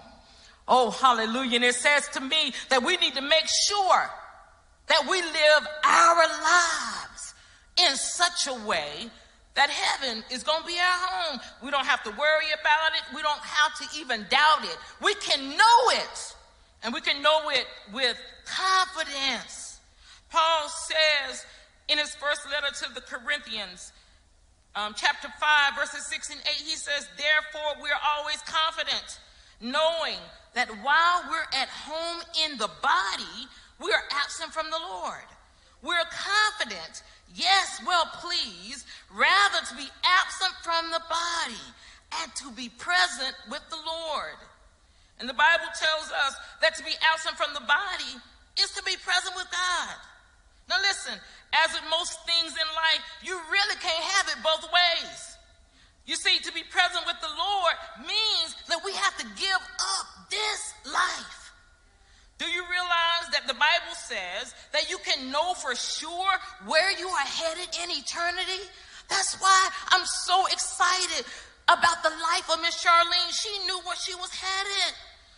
Oh, 0.65 0.91
hallelujah. 0.91 1.57
And 1.57 1.65
it 1.65 1.75
says 1.75 2.07
to 2.13 2.21
me 2.21 2.53
that 2.69 2.83
we 2.83 2.95
need 2.95 3.15
to 3.15 3.21
make 3.21 3.47
sure 3.67 4.09
that 4.87 5.07
we 5.09 5.21
live 5.21 5.67
our 5.83 6.15
lives 6.15 7.33
in 7.85 7.97
such 7.97 8.47
a 8.47 8.65
way 8.65 9.09
that 9.55 9.69
heaven 9.69 10.23
is 10.31 10.43
going 10.43 10.61
to 10.61 10.67
be 10.67 10.77
our 10.79 11.07
home. 11.07 11.41
We 11.61 11.69
don't 11.69 11.85
have 11.85 12.01
to 12.03 12.11
worry 12.11 12.47
about 12.53 12.93
it. 12.93 13.13
We 13.13 13.21
don't 13.21 13.41
have 13.41 13.75
to 13.79 13.99
even 13.99 14.25
doubt 14.29 14.63
it. 14.63 14.77
We 15.01 15.13
can 15.15 15.49
know 15.49 15.89
it, 15.89 16.34
and 16.85 16.93
we 16.93 17.01
can 17.01 17.19
know 17.23 17.49
it 17.49 17.65
with 17.91 18.15
confidence. 18.45 19.79
Paul 20.29 20.69
says 20.69 21.43
in 21.89 21.97
his 21.97 22.13
first 22.15 22.41
letter 22.45 22.73
to 22.85 22.93
the 22.93 23.01
Corinthians, 23.01 23.91
um, 24.75 24.93
chapter 24.95 25.27
5, 25.27 25.75
verses 25.75 26.05
6 26.05 26.29
and 26.29 26.39
8, 26.41 26.45
he 26.63 26.75
says, 26.75 27.07
Therefore, 27.17 27.81
we're 27.81 27.89
always 28.17 28.37
confident, 28.45 29.19
knowing 29.59 30.19
that 30.53 30.69
while 30.83 31.23
we're 31.27 31.59
at 31.59 31.69
home 31.69 32.21
in 32.45 32.57
the 32.59 32.69
body, 32.83 33.47
we 33.83 33.91
are 33.91 34.03
absent 34.11 34.53
from 34.53 34.69
the 34.69 34.77
Lord. 34.77 35.25
We're 35.81 36.05
confident, 36.11 37.01
yes, 37.33 37.81
well 37.85 38.05
pleased, 38.13 38.85
rather 39.11 39.65
to 39.69 39.75
be 39.75 39.87
absent 40.03 40.53
from 40.61 40.91
the 40.91 41.01
body 41.09 41.65
and 42.21 42.35
to 42.35 42.51
be 42.51 42.69
present 42.69 43.35
with 43.49 43.61
the 43.71 43.77
Lord. 43.77 44.37
And 45.19 45.29
the 45.29 45.37
Bible 45.37 45.71
tells 45.71 46.11
us 46.11 46.35
that 46.61 46.75
to 46.75 46.83
be 46.83 46.95
absent 47.13 47.37
from 47.37 47.53
the 47.53 47.63
body 47.63 48.19
is 48.59 48.71
to 48.75 48.83
be 48.83 48.95
present 48.99 49.35
with 49.35 49.47
God. 49.51 49.95
Now 50.67 50.81
listen, 50.81 51.15
as 51.53 51.71
with 51.71 51.87
most 51.89 52.19
things 52.25 52.51
in 52.51 52.67
life, 52.75 53.03
you 53.23 53.35
really 53.51 53.77
can't 53.79 54.03
have 54.15 54.27
it 54.27 54.43
both 54.43 54.67
ways. 54.67 55.37
You 56.05 56.15
see, 56.15 56.37
to 56.39 56.51
be 56.53 56.61
present 56.69 57.05
with 57.05 57.19
the 57.21 57.33
Lord 57.33 57.75
means 58.05 58.55
that 58.69 58.81
we 58.83 58.91
have 58.93 59.17
to 59.17 59.25
give 59.39 59.63
up 59.79 60.29
this 60.29 60.73
life. 60.85 61.51
Do 62.37 62.45
you 62.45 62.63
realize 62.69 63.31
that 63.31 63.47
the 63.47 63.53
Bible 63.53 63.95
says 63.95 64.53
that 64.73 64.89
you 64.89 64.97
can 64.99 65.31
know 65.31 65.53
for 65.53 65.73
sure 65.73 66.33
where 66.65 66.91
you 66.99 67.07
are 67.07 67.25
headed 67.25 67.69
in 67.83 67.89
eternity? 67.89 68.67
That's 69.09 69.39
why 69.39 69.69
I'm 69.89 70.05
so 70.05 70.45
excited 70.47 71.25
about 71.67 72.03
the 72.03 72.09
life 72.09 72.47
of 72.51 72.61
Miss 72.61 72.77
Charlene. 72.83 73.33
She 73.33 73.51
knew 73.65 73.79
where 73.85 73.97
she 73.97 74.15
was 74.15 74.31
headed. 74.31 74.93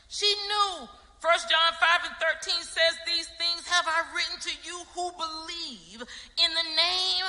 She 0.10 0.28
knew. 0.48 0.88
First 1.20 1.50
John 1.50 1.74
5 1.80 2.00
and 2.06 2.16
13 2.44 2.62
says, 2.62 2.94
These 3.06 3.28
things 3.42 3.66
have 3.68 3.88
I 3.88 4.06
written 4.14 4.38
to 4.42 4.54
you 4.64 4.78
who 4.94 5.10
believe 5.18 6.02
in 6.02 6.50
the 6.54 6.70
name 6.78 7.26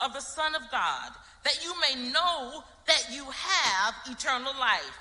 of 0.00 0.12
the 0.12 0.20
Son 0.20 0.54
of 0.54 0.62
God, 0.70 1.10
that 1.44 1.64
you 1.64 1.74
may 1.80 2.10
know 2.10 2.62
that 2.86 3.06
you 3.10 3.24
have 3.24 3.94
eternal 4.06 4.52
life. 4.58 4.98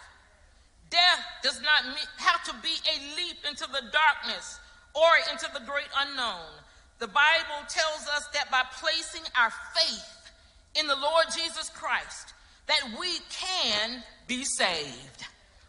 Death 0.90 1.24
does 1.44 1.62
not 1.62 1.98
have 2.18 2.44
to 2.46 2.54
be 2.62 2.74
a 2.90 3.16
leap 3.16 3.38
into 3.48 3.66
the 3.72 3.84
darkness 3.94 4.60
or 4.94 5.10
into 5.32 5.48
the 5.54 5.66
great 5.66 5.88
unknown. 5.98 6.52
The 7.00 7.08
Bible 7.08 7.66
tells 7.70 8.08
us 8.16 8.28
that 8.34 8.52
by 8.52 8.64
placing 8.80 9.24
our 9.40 9.52
faith 9.74 10.32
in 10.76 10.88
the 10.88 10.96
Lord 10.96 11.26
Jesus 11.36 11.70
Christ, 11.70 12.34
that 12.72 12.98
we 12.98 13.20
can 13.30 14.02
be 14.28 14.46
saved. 14.46 15.26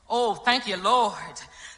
Oh, 0.09 0.35
thank 0.35 0.69
you, 0.69 0.77
Lord. 0.77 1.17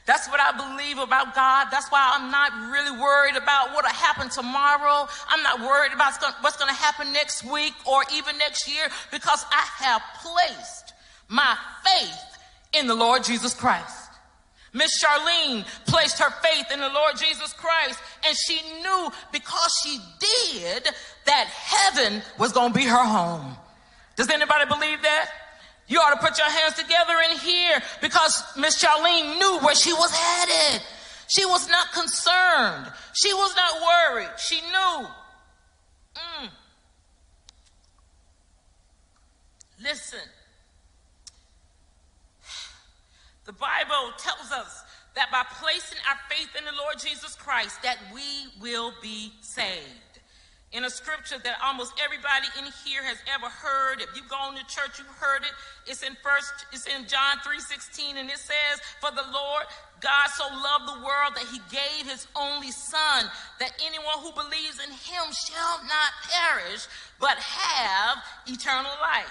That's 0.04 0.28
what 0.28 0.38
I 0.38 0.52
believe 0.52 0.98
about 0.98 1.34
God. 1.34 1.68
That's 1.70 1.88
why 1.88 2.12
I'm 2.14 2.30
not 2.30 2.52
really 2.70 3.00
worried 3.00 3.36
about 3.36 3.72
what'll 3.72 3.90
happen 3.90 4.28
tomorrow. 4.28 5.08
I'm 5.28 5.42
not 5.42 5.60
worried 5.60 5.94
about 5.94 6.12
what's 6.42 6.58
going 6.58 6.68
to 6.68 6.74
happen 6.78 7.10
next 7.14 7.42
week 7.50 7.72
or 7.86 8.02
even 8.14 8.36
next 8.36 8.68
year 8.68 8.86
because 9.10 9.46
I 9.50 9.64
have 9.84 10.02
placed 10.20 10.92
my 11.28 11.56
faith 11.82 12.38
in 12.78 12.86
the 12.86 12.94
Lord 12.94 13.24
Jesus 13.24 13.54
Christ. 13.54 14.10
Miss 14.74 15.02
Charlene 15.02 15.64
placed 15.86 16.18
her 16.18 16.30
faith 16.42 16.66
in 16.70 16.80
the 16.80 16.88
Lord 16.90 17.16
Jesus 17.16 17.52
Christ, 17.54 17.98
and 18.26 18.36
she 18.36 18.60
knew 18.82 19.08
because 19.32 19.72
she 19.82 20.00
did 20.18 20.88
that 21.24 21.46
heaven 21.46 22.20
was 22.38 22.52
going 22.52 22.72
to 22.72 22.78
be 22.78 22.84
her 22.84 23.04
home. 23.04 23.56
Does 24.16 24.30
anybody 24.30 24.66
believe 24.66 25.02
that? 25.02 25.30
You 25.86 25.98
ought 26.00 26.14
to 26.14 26.26
put 26.26 26.38
your 26.38 26.48
hands 26.48 26.74
together 26.74 27.14
in 27.30 27.38
here 27.38 27.82
because 28.00 28.42
Miss 28.56 28.82
Charlene 28.82 29.38
knew 29.38 29.58
where 29.60 29.74
she 29.74 29.92
was 29.92 30.10
headed. 30.10 30.82
She 31.28 31.44
was 31.44 31.68
not 31.68 31.92
concerned. 31.92 32.92
She 33.12 33.32
was 33.34 33.54
not 33.56 33.72
worried. 33.82 34.30
She 34.38 34.60
knew. 34.60 35.06
Mm. 36.16 36.50
Listen, 39.82 40.20
The 43.44 43.52
Bible 43.52 44.12
tells 44.16 44.50
us 44.52 44.84
that 45.14 45.30
by 45.30 45.44
placing 45.60 45.98
our 46.08 46.16
faith 46.30 46.48
in 46.58 46.64
the 46.64 46.72
Lord 46.80 46.98
Jesus 46.98 47.34
Christ 47.34 47.82
that 47.82 47.98
we 48.12 48.22
will 48.60 48.92
be 49.02 49.32
saved. 49.42 50.03
In 50.74 50.84
a 50.84 50.90
scripture 50.90 51.38
that 51.38 51.62
almost 51.62 51.94
everybody 52.02 52.50
in 52.58 52.66
here 52.82 52.98
has 53.06 53.16
ever 53.30 53.46
heard, 53.46 54.02
if 54.02 54.10
you've 54.16 54.28
gone 54.28 54.58
to 54.58 54.66
church, 54.66 54.98
you've 54.98 55.06
heard 55.22 55.46
it. 55.46 55.54
It's 55.86 56.02
in 56.02 56.18
first, 56.18 56.50
it's 56.72 56.90
in 56.90 57.06
John 57.06 57.38
3:16, 57.46 58.18
and 58.18 58.28
it 58.28 58.42
says, 58.42 58.82
For 58.98 59.14
the 59.14 59.22
Lord 59.22 59.70
God 60.00 60.26
so 60.34 60.42
loved 60.50 60.90
the 60.90 61.06
world 61.06 61.38
that 61.38 61.46
he 61.46 61.62
gave 61.70 62.10
his 62.10 62.26
only 62.34 62.72
son, 62.72 63.30
that 63.60 63.70
anyone 63.86 64.18
who 64.18 64.32
believes 64.34 64.82
in 64.82 64.90
him 64.90 65.24
shall 65.30 65.78
not 65.86 66.10
perish, 66.26 66.90
but 67.20 67.38
have 67.38 68.18
eternal 68.50 68.98
life. 69.00 69.30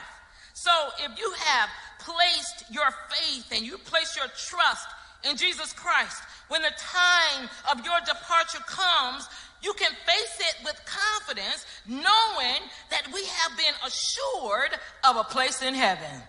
So 0.54 0.72
if 1.04 1.20
you 1.20 1.30
have 1.44 1.70
placed 2.00 2.72
your 2.72 2.88
faith 3.12 3.52
and 3.52 3.68
you 3.68 3.78
place 3.80 4.16
your 4.16 4.32
trust 4.32 4.88
in 5.28 5.36
Jesus 5.36 5.74
Christ, 5.74 6.24
when 6.48 6.62
the 6.62 6.72
time 6.78 7.50
of 7.72 7.84
your 7.86 8.00
departure 8.06 8.64
comes, 8.66 9.28
you 9.64 9.74
can 9.74 9.92
face 9.92 10.38
it 10.40 10.56
with 10.64 10.80
confidence, 10.86 11.66
knowing 11.88 12.62
that 12.92 13.08
we 13.14 13.24
have 13.24 13.58
been 13.58 13.74
assured 13.86 14.78
of 15.08 15.16
a 15.16 15.24
place 15.24 15.62
in 15.62 15.74
heaven. 15.74 16.22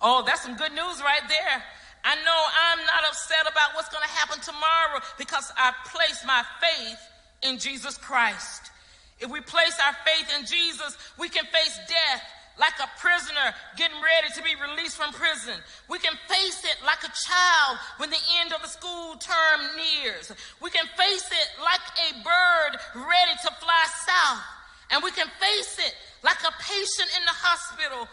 Oh, 0.00 0.22
that's 0.24 0.42
some 0.42 0.56
good 0.56 0.72
news 0.72 1.02
right 1.02 1.26
there. 1.28 1.62
I 2.04 2.14
know 2.14 2.40
I'm 2.70 2.78
not 2.86 3.04
upset 3.10 3.50
about 3.50 3.74
what's 3.74 3.88
going 3.88 4.04
to 4.04 4.14
happen 4.14 4.40
tomorrow 4.40 5.00
because 5.18 5.50
I 5.56 5.72
place 5.92 6.22
my 6.24 6.44
faith 6.60 7.00
in 7.42 7.58
Jesus 7.58 7.98
Christ. 7.98 8.70
If 9.18 9.30
we 9.30 9.40
place 9.40 9.76
our 9.84 9.96
faith 10.06 10.32
in 10.38 10.46
Jesus, 10.46 10.96
we 11.18 11.28
can 11.28 11.44
face 11.46 11.78
death 11.88 12.22
like 12.58 12.74
a 12.82 12.90
prisoner 12.98 13.54
getting 13.76 13.96
ready 14.02 14.34
to 14.34 14.42
be 14.42 14.54
released 14.58 14.98
from 14.98 15.14
prison. 15.14 15.54
We 15.88 15.98
can 15.98 16.14
face 16.26 16.62
it 16.66 16.76
like 16.84 17.02
a 17.06 17.14
child 17.14 17.78
when 17.98 18.10
the 18.10 18.22
end 18.42 18.52
of 18.52 18.62
the 18.62 18.68
school 18.68 19.14
term 19.16 19.60
nears. 19.78 20.34
We 20.60 20.70
can 20.70 20.86
face 20.98 21.28
it 21.30 21.48
like 21.62 21.86
a 22.10 22.18
bird 22.22 22.72
ready 22.94 23.34
to 23.46 23.50
fly 23.62 23.84
south. 24.04 24.42
And 24.90 25.02
we 25.04 25.10
can 25.12 25.28
face 25.38 25.78
it 25.78 25.94
like 26.22 26.40
a 26.42 26.52
patient 26.58 27.10
in 27.16 27.24
the 27.24 27.36
hospital, 27.36 28.08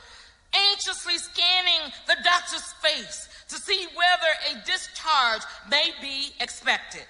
anxiously 0.72 1.18
scanning 1.18 1.92
the 2.08 2.18
doctor's 2.24 2.74
face 2.84 3.30
to 3.50 3.56
see 3.56 3.88
whether 3.96 4.32
a 4.52 4.66
discharge 4.66 5.42
may 5.70 5.90
be 6.02 6.34
expected. 6.40 7.06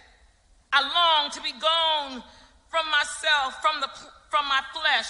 I 0.71 0.81
long 0.83 1.31
to 1.31 1.41
be 1.41 1.51
gone 1.59 2.23
from 2.69 2.85
myself, 2.91 3.61
from, 3.61 3.81
the, 3.81 3.87
from 4.29 4.45
my 4.47 4.61
flesh, 4.73 5.07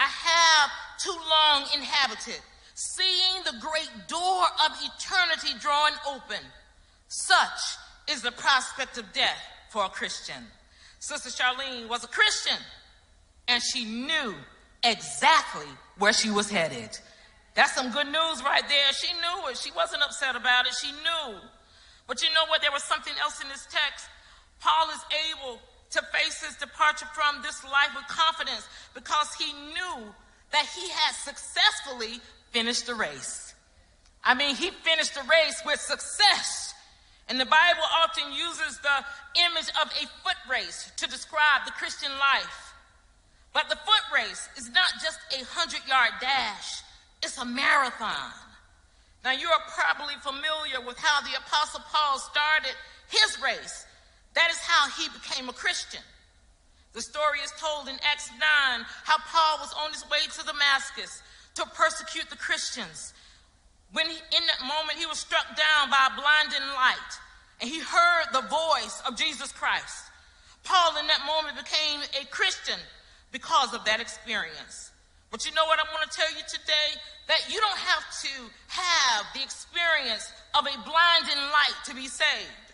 I 0.00 0.04
have 0.04 0.70
too 0.98 1.16
long 1.28 1.68
inhabited, 1.74 2.40
seeing 2.74 3.44
the 3.44 3.52
great 3.60 4.08
door 4.08 4.44
of 4.64 4.72
eternity 4.80 5.58
drawing 5.60 5.94
open. 6.08 6.42
Such 7.08 7.76
is 8.08 8.22
the 8.22 8.32
prospect 8.32 8.96
of 8.96 9.12
death 9.12 9.38
for 9.68 9.84
a 9.84 9.90
Christian. 9.90 10.46
Sister 11.00 11.28
Charlene 11.28 11.86
was 11.88 12.02
a 12.02 12.08
Christian, 12.08 12.56
and 13.46 13.62
she 13.62 13.84
knew 13.84 14.34
exactly 14.82 15.68
where 15.98 16.14
she 16.14 16.30
was 16.30 16.48
headed. 16.48 16.98
That's 17.54 17.74
some 17.74 17.92
good 17.92 18.06
news 18.06 18.42
right 18.42 18.66
there. 18.68 18.92
She 18.94 19.12
knew 19.12 19.48
it. 19.50 19.58
She 19.58 19.70
wasn't 19.72 20.02
upset 20.02 20.34
about 20.34 20.66
it. 20.66 20.72
She 20.80 20.92
knew. 20.92 21.38
But 22.06 22.22
you 22.22 22.28
know 22.32 22.46
what? 22.48 22.62
There 22.62 22.72
was 22.72 22.84
something 22.84 23.12
else 23.20 23.42
in 23.42 23.48
this 23.48 23.66
text. 23.70 24.08
Paul 24.60 24.88
is 24.90 25.00
able 25.30 25.58
to 25.90 26.02
face 26.12 26.42
his 26.44 26.56
departure 26.56 27.06
from 27.14 27.42
this 27.42 27.64
life 27.64 27.90
with 27.94 28.06
confidence 28.06 28.66
because 28.94 29.34
he 29.34 29.52
knew 29.52 30.14
that 30.52 30.66
he 30.74 30.88
had 30.90 31.14
successfully 31.14 32.20
finished 32.50 32.86
the 32.86 32.94
race. 32.94 33.54
I 34.22 34.34
mean, 34.34 34.54
he 34.54 34.70
finished 34.70 35.14
the 35.14 35.22
race 35.22 35.60
with 35.64 35.80
success. 35.80 36.74
And 37.28 37.38
the 37.38 37.46
Bible 37.46 37.82
often 38.02 38.32
uses 38.32 38.78
the 38.78 39.04
image 39.46 39.70
of 39.80 39.90
a 39.90 40.06
foot 40.22 40.36
race 40.50 40.90
to 40.96 41.06
describe 41.06 41.64
the 41.64 41.72
Christian 41.72 42.10
life. 42.18 42.74
But 43.52 43.68
the 43.68 43.76
foot 43.76 44.02
race 44.14 44.48
is 44.56 44.68
not 44.70 44.90
just 45.02 45.18
a 45.32 45.44
hundred 45.44 45.86
yard 45.88 46.10
dash, 46.20 46.82
it's 47.22 47.38
a 47.38 47.44
marathon. 47.44 48.32
Now, 49.24 49.32
you 49.32 49.48
are 49.48 49.60
probably 49.68 50.14
familiar 50.22 50.84
with 50.84 50.96
how 50.98 51.20
the 51.20 51.36
Apostle 51.38 51.82
Paul 51.92 52.18
started 52.18 52.72
his 53.10 53.38
race 53.42 53.86
that 54.34 54.50
is 54.50 54.58
how 54.58 54.88
he 54.90 55.08
became 55.10 55.48
a 55.48 55.52
Christian. 55.52 56.02
The 56.92 57.02
story 57.02 57.38
is 57.44 57.52
told 57.58 57.88
in 57.88 57.94
Acts 58.02 58.30
9 58.30 58.40
how 59.04 59.18
Paul 59.18 59.58
was 59.60 59.74
on 59.84 59.92
his 59.92 60.04
way 60.10 60.26
to 60.26 60.46
Damascus 60.46 61.22
to 61.54 61.64
persecute 61.74 62.28
the 62.30 62.36
Christians. 62.36 63.14
When 63.92 64.06
he, 64.06 64.16
in 64.16 64.44
that 64.46 64.66
moment 64.66 64.98
he 64.98 65.06
was 65.06 65.18
struck 65.18 65.46
down 65.56 65.90
by 65.90 66.10
a 66.10 66.14
blinding 66.14 66.66
light 66.74 67.12
and 67.60 67.68
he 67.68 67.80
heard 67.80 68.26
the 68.32 68.46
voice 68.48 69.02
of 69.06 69.16
Jesus 69.16 69.52
Christ. 69.52 70.10
Paul 70.64 70.98
in 70.98 71.06
that 71.06 71.26
moment 71.26 71.56
became 71.56 72.00
a 72.20 72.26
Christian 72.26 72.78
because 73.32 73.74
of 73.74 73.84
that 73.84 74.00
experience. 74.00 74.90
But 75.30 75.46
you 75.46 75.54
know 75.54 75.64
what 75.64 75.78
I 75.78 75.86
want 75.94 76.10
to 76.10 76.16
tell 76.16 76.30
you 76.30 76.42
today? 76.48 76.98
That 77.28 77.46
you 77.48 77.60
don't 77.60 77.78
have 77.78 78.04
to 78.22 78.34
have 78.68 79.26
the 79.34 79.42
experience 79.42 80.32
of 80.54 80.66
a 80.66 80.74
blinding 80.82 81.42
light 81.54 81.78
to 81.86 81.94
be 81.94 82.08
saved. 82.08 82.69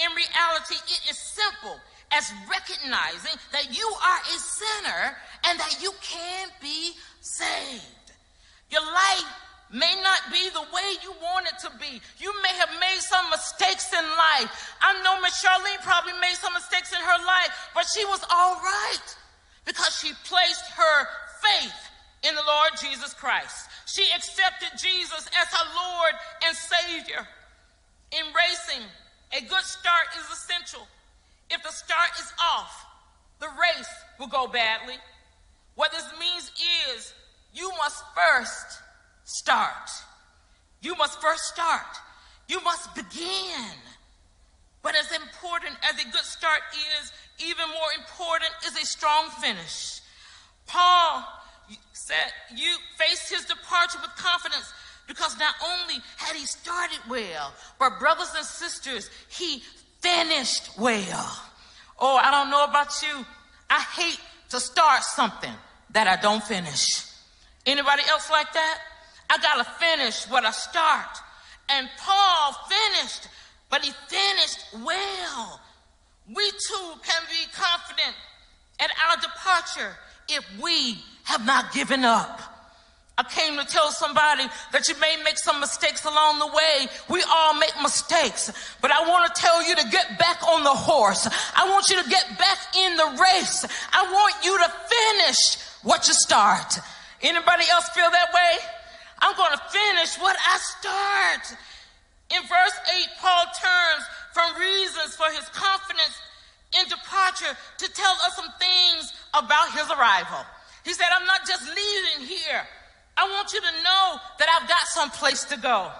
In 0.00 0.10
reality, 0.16 0.76
it 0.88 1.10
is 1.10 1.18
simple 1.18 1.78
as 2.10 2.32
recognizing 2.48 3.36
that 3.52 3.76
you 3.76 3.86
are 3.86 4.20
a 4.20 4.38
sinner 4.38 5.16
and 5.44 5.58
that 5.60 5.76
you 5.80 5.92
can 6.00 6.48
be 6.60 6.92
saved. 7.20 7.84
Your 8.70 8.82
life 8.82 9.28
may 9.72 9.94
not 10.02 10.32
be 10.32 10.48
the 10.50 10.66
way 10.74 10.88
you 11.02 11.12
want 11.22 11.46
it 11.46 11.58
to 11.62 11.70
be. 11.78 12.00
You 12.18 12.32
may 12.42 12.54
have 12.58 12.70
made 12.80 13.00
some 13.00 13.30
mistakes 13.30 13.92
in 13.92 14.04
life. 14.16 14.74
I 14.80 15.00
know 15.02 15.20
Miss 15.20 15.42
Charlene 15.42 15.82
probably 15.82 16.14
made 16.20 16.34
some 16.34 16.54
mistakes 16.54 16.92
in 16.92 16.98
her 16.98 17.20
life, 17.26 17.70
but 17.74 17.86
she 17.86 18.04
was 18.06 18.24
all 18.30 18.56
right 18.56 19.08
because 19.64 19.94
she 20.00 20.12
placed 20.24 20.66
her 20.74 21.06
faith 21.42 21.80
in 22.22 22.34
the 22.34 22.42
Lord 22.46 22.72
Jesus 22.80 23.14
Christ. 23.14 23.68
She 23.86 24.04
accepted 24.14 24.70
Jesus 24.78 25.28
as 25.38 25.48
her 25.48 25.66
Lord 25.76 26.14
and 26.46 26.56
Savior. 26.56 27.26
Embracing 28.10 28.82
a 29.32 29.40
good 29.40 29.64
start 29.64 30.06
is 30.18 30.24
essential. 30.32 30.86
If 31.50 31.62
the 31.62 31.70
start 31.70 32.10
is 32.18 32.32
off, 32.56 32.86
the 33.40 33.48
race 33.48 33.88
will 34.18 34.28
go 34.28 34.46
badly. 34.46 34.96
What 35.74 35.92
this 35.92 36.06
means 36.18 36.50
is 36.94 37.12
you 37.54 37.70
must 37.78 38.04
first 38.14 38.80
start. 39.24 39.90
You 40.82 40.94
must 40.96 41.20
first 41.20 41.44
start. 41.44 41.96
You 42.48 42.60
must 42.62 42.94
begin. 42.94 43.74
But 44.82 44.94
as 44.96 45.12
important 45.12 45.76
as 45.88 46.00
a 46.00 46.08
good 46.10 46.24
start 46.24 46.60
is, 47.00 47.12
even 47.38 47.68
more 47.68 47.92
important 47.98 48.50
is 48.66 48.76
a 48.76 48.86
strong 48.86 49.28
finish. 49.40 50.00
Paul 50.66 51.24
said, 51.92 52.32
You 52.54 52.74
faced 52.96 53.30
his 53.30 53.44
departure 53.44 53.98
with 54.00 54.14
confidence 54.16 54.72
because 55.10 55.36
not 55.40 55.54
only 55.72 55.96
had 56.18 56.36
he 56.36 56.46
started 56.46 57.00
well, 57.08 57.52
but 57.80 57.98
brothers 57.98 58.32
and 58.36 58.46
sisters, 58.46 59.10
he 59.28 59.60
finished 59.98 60.70
well. 60.78 61.42
Oh, 61.98 62.16
I 62.16 62.30
don't 62.30 62.48
know 62.48 62.62
about 62.62 62.92
you. 63.02 63.26
I 63.68 63.80
hate 63.96 64.20
to 64.50 64.60
start 64.60 65.02
something 65.02 65.52
that 65.90 66.06
I 66.06 66.14
don't 66.22 66.44
finish. 66.44 66.84
Anybody 67.66 68.02
else 68.08 68.30
like 68.30 68.52
that? 68.52 68.78
I 69.28 69.38
gotta 69.38 69.64
finish 69.64 70.26
what 70.26 70.44
I 70.44 70.52
start. 70.52 71.18
And 71.70 71.88
Paul 71.98 72.54
finished, 72.68 73.26
but 73.68 73.82
he 73.84 73.90
finished 74.06 74.64
well. 74.84 75.60
We 76.32 76.48
too 76.50 76.92
can 77.02 77.22
be 77.28 77.50
confident 77.52 78.14
at 78.78 78.90
our 79.08 79.16
departure 79.16 79.96
if 80.28 80.44
we 80.62 80.98
have 81.24 81.44
not 81.44 81.72
given 81.72 82.04
up. 82.04 82.59
I 83.20 83.22
came 83.28 83.52
to 83.60 83.66
tell 83.68 83.92
somebody 83.92 84.48
that 84.72 84.88
you 84.88 84.96
may 84.96 85.20
make 85.22 85.36
some 85.36 85.60
mistakes 85.60 86.08
along 86.08 86.38
the 86.38 86.46
way. 86.46 86.88
We 87.12 87.20
all 87.28 87.52
make 87.52 87.76
mistakes, 87.82 88.48
but 88.80 88.90
I 88.90 89.04
want 89.04 89.28
to 89.28 89.36
tell 89.36 89.60
you 89.60 89.76
to 89.76 89.84
get 89.92 90.18
back 90.18 90.40
on 90.48 90.64
the 90.64 90.72
horse. 90.72 91.28
I 91.52 91.68
want 91.68 91.90
you 91.90 92.02
to 92.02 92.08
get 92.08 92.24
back 92.40 92.56
in 92.72 92.96
the 92.96 93.20
race. 93.20 93.68
I 93.92 94.08
want 94.08 94.40
you 94.40 94.56
to 94.56 94.68
finish 94.88 95.60
what 95.84 96.08
you 96.08 96.14
start. 96.16 96.80
Anybody 97.20 97.68
else 97.68 97.92
feel 97.92 98.08
that 98.08 98.32
way? 98.32 98.52
I'm 99.20 99.36
going 99.36 99.52
to 99.52 99.62
finish 99.68 100.16
what 100.16 100.36
I 100.40 100.56
start. 100.80 101.60
In 102.32 102.40
verse 102.48 102.76
8, 103.04 103.20
Paul 103.20 103.44
turns 103.52 104.04
from 104.32 104.48
reasons 104.56 105.12
for 105.12 105.28
his 105.28 105.44
confidence 105.52 106.16
in 106.72 106.88
departure 106.88 107.52
to 107.52 107.86
tell 107.92 108.16
us 108.24 108.32
some 108.32 108.48
things 108.56 109.12
about 109.36 109.76
his 109.76 109.84
arrival. 109.92 110.40
He 110.88 110.94
said, 110.94 111.12
I'm 111.12 111.26
not 111.26 111.44
just 111.44 111.68
leaving 111.68 112.32
here. 112.32 112.64
I 113.16 113.28
want 113.28 113.52
you 113.52 113.60
to 113.60 113.72
know 113.84 114.16
that 114.38 114.48
I've 114.48 114.68
got 114.68 114.86
some 114.86 115.10
place 115.10 115.44
to 115.44 115.56
go. 115.56 115.90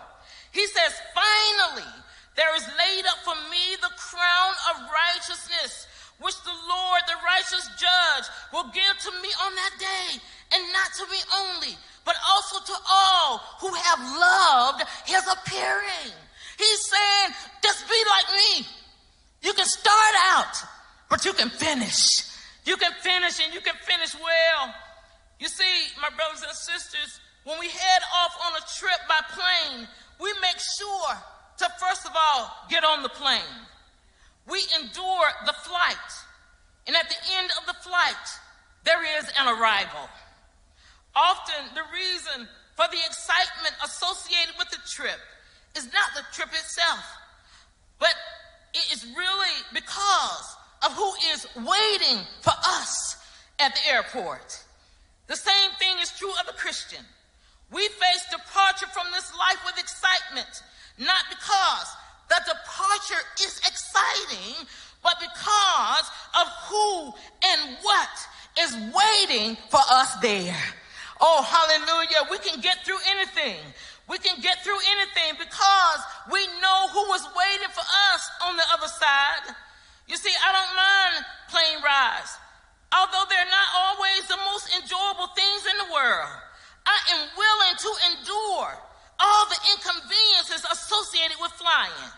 He 0.52 0.66
says, 0.66 0.92
finally, 1.14 1.90
there 2.36 2.54
is 2.56 2.66
laid 2.66 3.04
up 3.06 3.18
for 3.24 3.34
me 3.50 3.76
the 3.80 3.92
crown 3.96 4.54
of 4.72 4.88
righteousness, 4.90 5.86
which 6.20 6.36
the 6.42 6.58
Lord, 6.68 7.00
the 7.06 7.20
righteous 7.24 7.68
judge, 7.76 8.26
will 8.52 8.70
give 8.72 8.94
to 9.04 9.10
me 9.22 9.28
on 9.44 9.54
that 9.54 9.74
day, 9.78 10.20
and 10.52 10.62
not 10.72 10.90
to 10.98 11.04
me 11.10 11.20
only, 11.38 11.76
but 12.04 12.16
also 12.28 12.58
to 12.64 12.76
all 12.88 13.38
who 13.60 13.72
have 13.74 14.00
loved 14.00 14.84
his 15.06 15.22
appearing. 15.26 16.12
He's 16.58 16.80
saying, 16.86 17.34
just 17.62 17.88
be 17.88 18.00
like 18.10 18.28
me. 18.36 18.66
You 19.42 19.52
can 19.54 19.66
start 19.66 20.14
out, 20.32 20.56
but 21.08 21.24
you 21.24 21.32
can 21.32 21.48
finish. 21.48 22.06
You 22.64 22.76
can 22.76 22.92
finish 23.00 23.40
and 23.44 23.54
you 23.54 23.60
can 23.60 23.74
finish 23.82 24.14
well. 24.14 24.74
You 25.40 25.48
see, 25.48 25.88
my 26.00 26.10
brothers 26.14 26.44
and 26.46 26.52
sisters, 26.52 27.18
when 27.44 27.58
we 27.58 27.68
head 27.68 28.02
off 28.14 28.36
on 28.46 28.52
a 28.60 28.64
trip 28.78 29.00
by 29.08 29.20
plane, 29.32 29.88
we 30.20 30.32
make 30.42 30.60
sure 30.60 31.16
to 31.58 31.66
first 31.80 32.04
of 32.04 32.12
all 32.14 32.52
get 32.68 32.84
on 32.84 33.02
the 33.02 33.08
plane. 33.08 33.56
We 34.46 34.60
endure 34.78 35.28
the 35.46 35.54
flight. 35.64 36.10
And 36.86 36.94
at 36.94 37.08
the 37.08 37.16
end 37.38 37.50
of 37.58 37.66
the 37.66 37.80
flight, 37.80 38.26
there 38.84 39.00
is 39.18 39.32
an 39.38 39.48
arrival. 39.48 40.08
Often, 41.16 41.74
the 41.74 41.82
reason 41.92 42.46
for 42.76 42.84
the 42.90 43.00
excitement 43.06 43.74
associated 43.82 44.54
with 44.58 44.68
the 44.70 44.78
trip 44.88 45.18
is 45.76 45.84
not 45.92 46.10
the 46.14 46.22
trip 46.32 46.48
itself, 46.48 47.04
but 47.98 48.14
it 48.74 48.92
is 48.92 49.06
really 49.16 49.56
because 49.72 50.56
of 50.84 50.92
who 50.92 51.12
is 51.32 51.46
waiting 51.56 52.24
for 52.42 52.52
us 52.64 53.16
at 53.58 53.74
the 53.74 53.92
airport. 53.92 54.64
The 55.30 55.36
same 55.36 55.70
thing 55.78 55.94
is 56.02 56.10
true 56.10 56.34
of 56.42 56.50
a 56.50 56.58
Christian. 56.58 57.06
We 57.70 57.86
face 57.86 58.26
departure 58.34 58.90
from 58.90 59.06
this 59.14 59.30
life 59.38 59.62
with 59.64 59.78
excitement, 59.78 60.50
not 60.98 61.22
because 61.30 61.86
the 62.28 62.42
departure 62.50 63.22
is 63.38 63.62
exciting, 63.62 64.66
but 65.04 65.14
because 65.22 66.10
of 66.34 66.46
who 66.66 67.14
and 67.46 67.78
what 67.80 68.10
is 68.58 68.74
waiting 68.74 69.56
for 69.70 69.78
us 69.88 70.16
there. 70.16 70.58
Oh, 71.20 71.46
hallelujah. 71.46 72.26
We 72.28 72.38
can 72.38 72.60
get 72.60 72.84
through 72.84 72.98
anything. 73.14 73.62
We 74.08 74.18
can 74.18 74.40
get 74.40 74.64
through 74.64 74.82
anything 74.98 75.38
because 75.38 76.00
we 76.32 76.42
know 76.58 76.88
who 76.90 77.06
was 77.06 77.22
waiting 77.38 77.70
for 77.70 77.86
us 77.86 78.30
on 78.48 78.56
the 78.56 78.66
other 78.74 78.88
side. 78.88 79.54
You 80.08 80.16
see, 80.16 80.34
I 80.42 80.50
don't 80.50 80.74
mind 80.74 81.24
plane 81.50 81.84
rides, 81.84 82.34
although 82.94 83.26
they're 83.30 83.52
not 83.52 83.68
always 83.74 84.22
the 84.26 84.40
most 84.50 84.66
enjoyable 84.74 85.30
things 85.34 85.62
in 85.66 85.76
the 85.78 85.88
world. 85.94 86.30
I 86.86 86.98
am 87.14 87.22
willing 87.38 87.76
to 87.78 87.90
endure 88.10 88.70
all 89.20 89.44
the 89.46 89.60
inconveniences 89.76 90.64
associated 90.66 91.36
with 91.38 91.52
flying. 91.52 92.10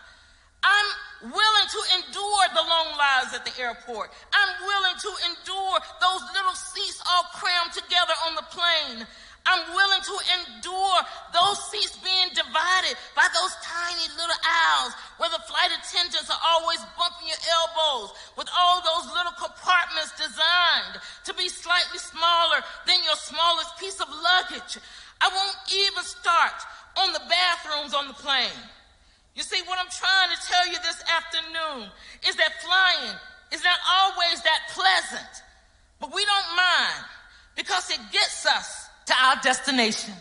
I'm 0.63 0.89
willing 1.27 1.67
to 1.67 1.81
endure 1.99 2.45
the 2.55 2.63
long 2.63 2.95
lines 2.95 3.35
at 3.35 3.43
the 3.43 3.51
airport. 3.59 4.11
I'm 4.31 4.53
willing 4.63 4.97
to 4.97 5.11
endure 5.27 5.77
those 5.99 6.23
little 6.31 6.55
seats 6.55 7.03
all 7.03 7.27
crammed 7.35 7.75
together 7.75 8.15
on 8.27 8.35
the 8.35 8.47
plane. 8.47 9.05
I'm 9.43 9.75
willing 9.75 10.03
to 10.07 10.17
endure 10.39 10.99
those 11.35 11.59
seats 11.67 11.99
being 11.99 12.31
divided 12.31 12.95
by 13.11 13.27
those 13.27 13.53
tiny 13.59 14.07
little 14.15 14.39
aisles 14.39 14.95
where 15.19 15.31
the 15.35 15.43
flight 15.43 15.67
attendants 15.67 16.31
are 16.31 16.43
always 16.47 16.79
bumping 16.95 17.27
your 17.27 17.43
elbows 17.51 18.15
with 18.39 18.47
all 18.55 18.79
those 18.79 19.11
little 19.11 19.35
compartments 19.35 20.15
designed 20.15 20.95
to 21.27 21.35
be 21.35 21.51
slightly 21.51 21.99
smaller 21.99 22.63
than 22.87 23.03
your 23.03 23.19
smallest 23.19 23.75
piece 23.83 23.99
of 23.99 24.07
luggage. 24.07 24.79
I 25.19 25.27
won't 25.27 25.59
even 25.75 26.03
start 26.07 26.55
on 27.03 27.11
the 27.11 27.23
bathrooms 27.27 27.91
on 27.91 28.07
the 28.07 28.15
plane. 28.15 28.63
You 29.35 29.43
see, 29.43 29.59
what 29.67 29.75
I'm 29.75 29.91
trying 29.91 30.31
to 30.31 30.39
tell 30.47 30.65
you 30.71 30.79
this 30.79 31.03
afternoon 31.03 31.91
is 32.27 32.39
that 32.39 32.63
flying 32.63 33.15
is 33.51 33.63
not 33.63 33.79
always 33.91 34.39
that 34.43 34.71
pleasant, 34.71 35.33
but 35.99 36.15
we 36.15 36.23
don't 36.23 36.55
mind 36.55 37.03
because 37.55 37.89
it 37.89 37.99
gets 38.11 38.45
us 38.45 38.87
to 39.05 39.13
our 39.21 39.35
destination. 39.41 40.13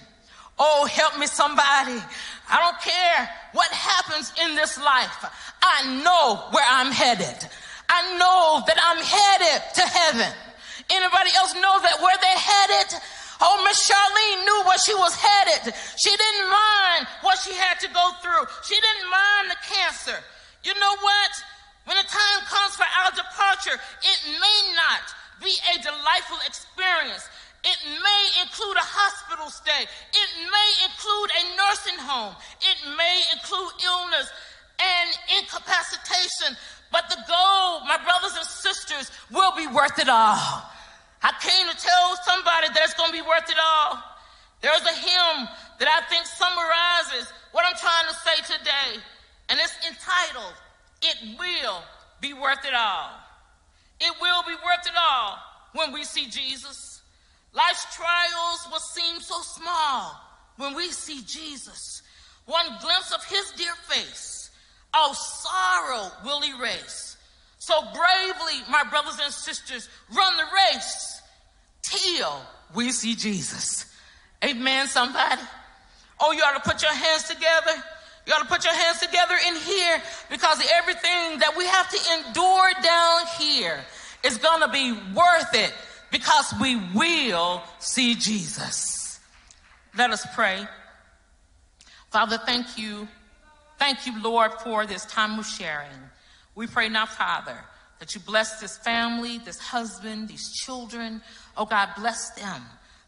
Oh, 0.58 0.86
help 0.86 1.18
me 1.18 1.26
somebody. 1.26 1.98
I 2.50 2.56
don't 2.60 2.80
care 2.80 3.30
what 3.52 3.70
happens 3.70 4.32
in 4.44 4.54
this 4.54 4.78
life. 4.78 5.24
I 5.62 6.02
know 6.04 6.44
where 6.50 6.66
I'm 6.68 6.92
headed. 6.92 7.48
I 7.88 8.00
know 8.18 8.62
that 8.66 8.78
I'm 8.78 9.00
headed 9.00 9.60
to 9.74 9.84
heaven. 9.84 10.32
Anybody 10.90 11.30
else 11.36 11.54
know 11.54 11.76
that 11.82 12.00
where 12.00 12.16
they're 12.20 12.44
headed? 12.44 13.00
Oh, 13.40 13.58
Miss 13.66 13.90
Charlene 13.90 14.44
knew 14.44 14.60
where 14.68 14.78
she 14.78 14.94
was 14.94 15.14
headed. 15.18 15.74
She 15.98 16.12
didn't 16.14 16.46
mind 16.46 17.10
what 17.22 17.38
she 17.42 17.52
had 17.54 17.80
to 17.80 17.88
go 17.90 18.06
through. 18.22 18.46
She 18.62 18.78
didn't 18.78 19.08
mind 19.10 19.50
the 19.50 19.60
cancer. 19.66 20.18
You 20.62 20.74
know 20.78 20.94
what? 21.02 21.32
When 21.84 21.96
the 21.98 22.06
time 22.06 22.40
comes 22.46 22.78
for 22.78 22.86
our 22.86 23.10
departure, 23.10 23.74
it 23.74 24.18
may 24.38 24.58
not 24.78 25.02
be 25.42 25.50
a 25.74 25.82
delightful 25.82 26.38
experience. 26.46 27.26
It 27.64 27.78
may 27.86 28.22
include 28.42 28.76
a 28.76 28.82
hospital 28.82 29.46
stay. 29.50 29.86
It 29.86 30.30
may 30.50 30.70
include 30.82 31.30
a 31.30 31.42
nursing 31.54 31.98
home. 32.02 32.34
It 32.58 32.78
may 32.98 33.22
include 33.30 33.70
illness 33.86 34.26
and 34.82 35.08
incapacitation. 35.38 36.58
But 36.90 37.08
the 37.08 37.22
goal, 37.30 37.86
my 37.86 38.02
brothers 38.02 38.34
and 38.34 38.46
sisters, 38.46 39.10
will 39.30 39.54
be 39.54 39.70
worth 39.70 39.98
it 39.98 40.08
all. 40.10 40.66
I 41.22 41.30
came 41.38 41.70
to 41.70 41.78
tell 41.78 42.18
somebody 42.26 42.66
that 42.74 42.82
it's 42.82 42.94
going 42.94 43.14
to 43.14 43.18
be 43.18 43.22
worth 43.22 43.46
it 43.46 43.58
all. 43.62 44.02
There's 44.60 44.82
a 44.82 44.96
hymn 44.98 45.48
that 45.78 45.86
I 45.86 46.02
think 46.10 46.26
summarizes 46.26 47.30
what 47.52 47.64
I'm 47.64 47.78
trying 47.78 48.06
to 48.10 48.16
say 48.26 48.58
today, 48.58 49.02
and 49.48 49.58
it's 49.58 49.74
entitled, 49.86 50.54
It 51.02 51.38
Will 51.38 51.82
Be 52.20 52.32
Worth 52.34 52.64
It 52.64 52.74
All. 52.74 53.10
It 54.00 54.12
will 54.20 54.42
be 54.42 54.54
worth 54.54 54.86
it 54.86 54.94
all 54.98 55.38
when 55.74 55.92
we 55.92 56.02
see 56.04 56.26
Jesus. 56.26 56.91
Life's 57.54 57.94
trials 57.94 58.68
will 58.70 58.80
seem 58.80 59.20
so 59.20 59.40
small 59.42 60.18
when 60.56 60.74
we 60.74 60.90
see 60.90 61.22
Jesus. 61.26 62.02
One 62.46 62.66
glimpse 62.80 63.12
of 63.12 63.24
his 63.24 63.52
dear 63.56 63.74
face, 63.88 64.50
our 64.94 65.14
sorrow 65.14 66.10
will 66.24 66.42
erase. 66.42 67.16
So 67.58 67.80
bravely, 67.80 68.60
my 68.70 68.84
brothers 68.90 69.18
and 69.22 69.32
sisters, 69.32 69.88
run 70.14 70.36
the 70.36 70.44
race 70.74 71.22
till 71.82 72.40
we 72.74 72.90
see 72.90 73.14
Jesus. 73.14 73.86
Amen, 74.44 74.88
somebody. 74.88 75.42
Oh, 76.20 76.32
you 76.32 76.40
ought 76.42 76.62
to 76.62 76.68
put 76.68 76.82
your 76.82 76.94
hands 76.94 77.24
together. 77.24 77.82
You 78.26 78.32
ought 78.32 78.42
to 78.42 78.48
put 78.48 78.64
your 78.64 78.74
hands 78.74 78.98
together 78.98 79.34
in 79.46 79.56
here 79.56 80.02
because 80.30 80.62
everything 80.74 81.38
that 81.40 81.54
we 81.56 81.66
have 81.66 81.88
to 81.90 82.28
endure 82.28 82.70
down 82.82 83.20
here 83.38 83.80
is 84.24 84.38
going 84.38 84.60
to 84.60 84.68
be 84.68 84.92
worth 85.14 85.54
it 85.54 85.72
because 86.12 86.54
we 86.60 86.76
will 86.94 87.62
see 87.80 88.14
Jesus. 88.14 89.18
Let 89.96 90.10
us 90.10 90.24
pray. 90.34 90.64
Father, 92.10 92.38
thank 92.38 92.78
you. 92.78 93.08
Thank 93.78 94.06
you, 94.06 94.22
Lord, 94.22 94.52
for 94.62 94.86
this 94.86 95.04
time 95.06 95.38
of 95.38 95.46
sharing. 95.46 95.90
We 96.54 96.66
pray 96.66 96.88
now, 96.88 97.06
Father, 97.06 97.56
that 97.98 98.14
you 98.14 98.20
bless 98.20 98.60
this 98.60 98.78
family, 98.78 99.38
this 99.38 99.58
husband, 99.58 100.28
these 100.28 100.52
children. 100.52 101.22
Oh, 101.56 101.64
God, 101.64 101.88
bless 101.96 102.30
them. 102.30 102.62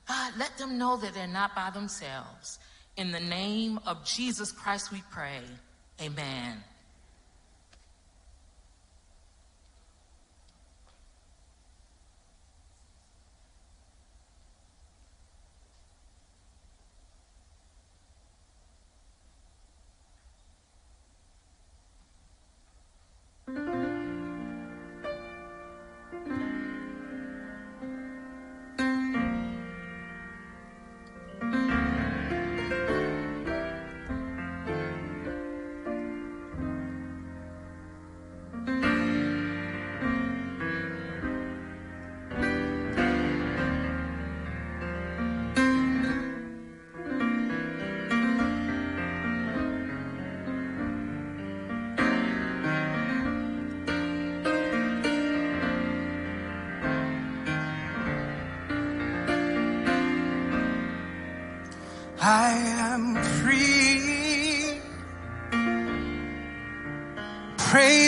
God, 0.09 0.33
let 0.39 0.57
them 0.59 0.79
know 0.79 0.97
that 0.97 1.15
they're 1.15 1.27
not 1.27 1.55
by 1.55 1.71
themselves. 1.71 2.59
In 2.97 3.13
the 3.13 3.21
name 3.21 3.79
of 3.87 4.05
Jesus 4.05 4.51
Christ, 4.51 4.91
we 4.91 5.03
pray. 5.11 5.43
Amen. 6.01 6.65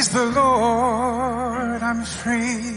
Praise 0.07 0.23
the 0.23 0.41
Lord, 0.41 1.83
I'm 1.83 2.05
free. 2.05 2.77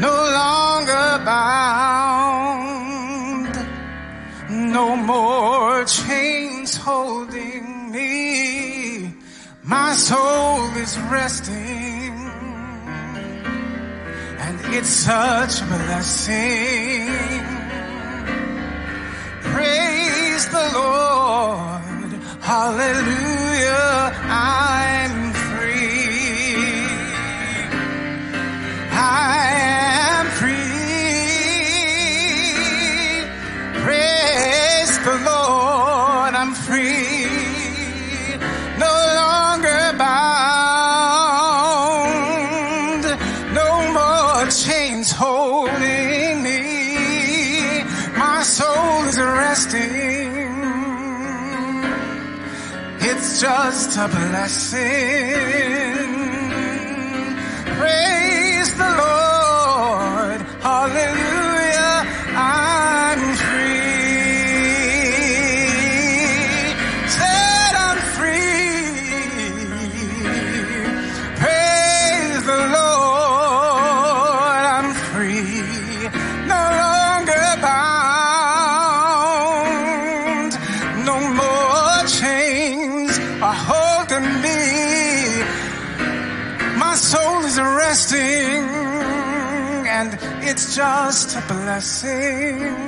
No 0.00 0.10
longer 0.10 1.22
bound. 1.24 2.26
No 4.50 4.96
more 4.96 5.84
chains 5.84 6.76
holding 6.76 7.92
me. 7.92 9.14
My 9.62 9.92
soul 9.92 10.76
is 10.76 10.98
resting. 11.08 12.14
And 14.40 14.58
it's 14.74 14.88
such 14.88 15.60
a 15.62 15.66
blessing 15.66 17.46
praise 19.56 20.46
the 20.48 20.70
Lord. 20.74 22.12
Hallelujah. 22.42 24.05
Chains 45.06 45.12
holding 45.12 46.42
me. 46.42 47.84
My 48.16 48.42
soul 48.42 49.04
is 49.08 49.18
resting. 49.18 49.84
It's 53.00 53.40
just 53.40 53.96
a 53.98 54.08
blessing. 54.08 54.82
Praise 57.78 58.74
the 58.76 58.96
Lord. 58.98 59.25
Just 91.76 92.04
a 92.04 92.85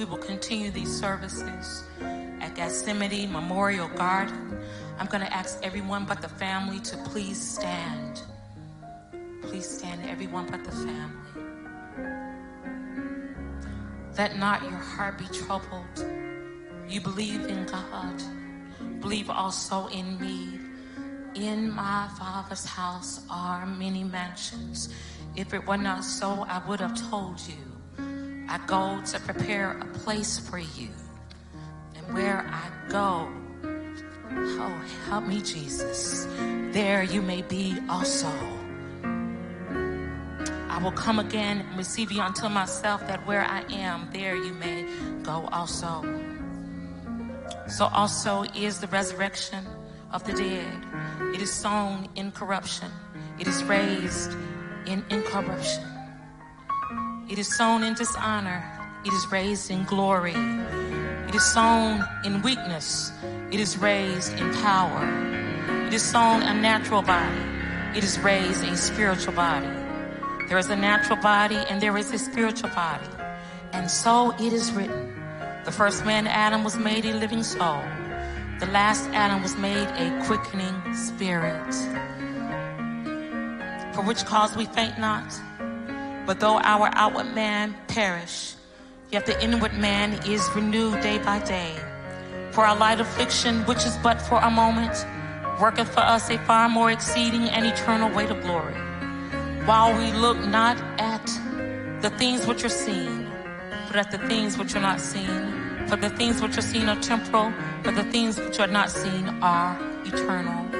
we 0.00 0.06
will 0.06 0.16
continue 0.16 0.70
these 0.70 0.90
services 0.98 1.84
at 2.40 2.54
Gethsemane 2.54 3.30
Memorial 3.30 3.86
Garden. 3.88 4.58
I'm 4.98 5.04
going 5.04 5.20
to 5.20 5.30
ask 5.30 5.58
everyone 5.62 6.06
but 6.06 6.22
the 6.22 6.28
family 6.28 6.80
to 6.80 6.96
please 7.04 7.38
stand. 7.38 8.22
Please 9.42 9.68
stand, 9.68 10.00
everyone 10.08 10.46
but 10.46 10.64
the 10.64 10.70
family. 10.70 11.44
Let 14.16 14.38
not 14.38 14.62
your 14.62 14.72
heart 14.72 15.18
be 15.18 15.26
troubled. 15.26 16.06
You 16.88 17.02
believe 17.02 17.44
in 17.44 17.66
God, 17.66 18.22
believe 19.00 19.28
also 19.28 19.88
in 19.88 20.18
me. 20.18 20.60
In 21.34 21.70
my 21.70 22.08
Father's 22.18 22.64
house 22.64 23.20
are 23.28 23.66
many 23.66 24.04
mansions. 24.04 24.88
If 25.36 25.52
it 25.52 25.66
were 25.66 25.76
not 25.76 26.04
so, 26.04 26.46
I 26.48 26.66
would 26.66 26.80
have 26.80 26.98
told 27.10 27.38
you. 27.46 27.69
I 28.50 28.58
go 28.66 29.00
to 29.00 29.20
prepare 29.20 29.78
a 29.80 29.84
place 30.00 30.36
for 30.36 30.58
you. 30.58 30.88
And 31.94 32.12
where 32.12 32.44
I 32.50 32.68
go, 32.90 33.28
oh, 34.32 34.84
help 35.08 35.24
me, 35.24 35.40
Jesus, 35.40 36.26
there 36.72 37.04
you 37.04 37.22
may 37.22 37.42
be 37.42 37.78
also. 37.88 38.28
I 40.68 40.80
will 40.82 40.90
come 40.90 41.20
again 41.20 41.60
and 41.60 41.78
receive 41.78 42.10
you 42.10 42.22
unto 42.22 42.48
myself, 42.48 43.06
that 43.06 43.24
where 43.24 43.42
I 43.44 43.62
am, 43.72 44.08
there 44.12 44.34
you 44.34 44.52
may 44.54 44.84
go 45.22 45.48
also. 45.52 46.02
So 47.68 47.86
also 47.86 48.42
is 48.56 48.80
the 48.80 48.88
resurrection 48.88 49.64
of 50.12 50.24
the 50.24 50.32
dead. 50.32 50.84
It 51.34 51.40
is 51.40 51.52
sown 51.52 52.08
in 52.16 52.32
corruption, 52.32 52.90
it 53.38 53.46
is 53.46 53.62
raised 53.62 54.32
in 54.86 55.04
incorruption. 55.08 55.89
It 57.30 57.38
is 57.38 57.46
sown 57.56 57.84
in 57.84 57.94
dishonor. 57.94 58.60
It 59.04 59.12
is 59.12 59.30
raised 59.30 59.70
in 59.70 59.84
glory. 59.84 60.34
It 61.28 61.34
is 61.36 61.44
sown 61.44 62.04
in 62.24 62.42
weakness. 62.42 63.12
It 63.52 63.60
is 63.60 63.78
raised 63.78 64.32
in 64.32 64.52
power. 64.54 65.06
It 65.86 65.94
is 65.94 66.02
sown 66.02 66.42
a 66.42 66.52
natural 66.52 67.02
body. 67.02 67.40
It 67.96 68.02
is 68.02 68.18
raised 68.18 68.64
a 68.64 68.76
spiritual 68.76 69.34
body. 69.34 69.70
There 70.48 70.58
is 70.58 70.70
a 70.70 70.74
natural 70.74 71.22
body 71.22 71.54
and 71.54 71.80
there 71.80 71.96
is 71.96 72.12
a 72.12 72.18
spiritual 72.18 72.70
body. 72.70 73.06
And 73.70 73.88
so 73.88 74.32
it 74.32 74.52
is 74.52 74.72
written. 74.72 75.14
The 75.64 75.70
first 75.70 76.04
man, 76.04 76.26
Adam, 76.26 76.64
was 76.64 76.76
made 76.76 77.04
a 77.04 77.14
living 77.14 77.44
soul. 77.44 77.80
The 78.58 78.66
last 78.72 79.08
Adam 79.10 79.40
was 79.40 79.56
made 79.56 79.86
a 79.86 80.24
quickening 80.26 80.96
spirit. 80.96 81.74
For 83.94 84.02
which 84.02 84.24
cause 84.24 84.56
we 84.56 84.64
faint 84.64 84.98
not. 84.98 85.32
But 86.26 86.40
though 86.40 86.58
our 86.58 86.90
outward 86.94 87.34
man 87.34 87.74
perish, 87.88 88.54
yet 89.10 89.26
the 89.26 89.42
inward 89.42 89.74
man 89.74 90.14
is 90.26 90.48
renewed 90.54 91.00
day 91.00 91.18
by 91.18 91.40
day. 91.40 91.74
For 92.52 92.64
our 92.64 92.76
light 92.76 93.00
affliction, 93.00 93.64
which 93.66 93.84
is 93.86 93.96
but 93.98 94.20
for 94.20 94.38
a 94.38 94.50
moment, 94.50 95.06
worketh 95.60 95.92
for 95.92 96.00
us 96.00 96.30
a 96.30 96.38
far 96.38 96.68
more 96.68 96.90
exceeding 96.90 97.48
and 97.48 97.66
eternal 97.66 98.10
weight 98.14 98.30
of 98.30 98.40
glory. 98.42 98.74
While 99.66 99.96
we 99.98 100.10
look 100.12 100.38
not 100.46 100.78
at 100.98 101.24
the 102.02 102.10
things 102.10 102.46
which 102.46 102.64
are 102.64 102.68
seen, 102.68 103.30
but 103.86 103.96
at 103.96 104.10
the 104.10 104.18
things 104.26 104.56
which 104.56 104.74
are 104.74 104.80
not 104.80 105.00
seen. 105.00 105.86
For 105.88 105.96
the 105.96 106.10
things 106.10 106.40
which 106.40 106.56
are 106.56 106.62
seen 106.62 106.88
are 106.88 107.00
temporal, 107.00 107.52
but 107.82 107.94
the 107.94 108.04
things 108.04 108.38
which 108.38 108.58
are 108.60 108.68
not 108.68 108.90
seen 108.90 109.28
are 109.42 109.76
eternal. 110.04 110.79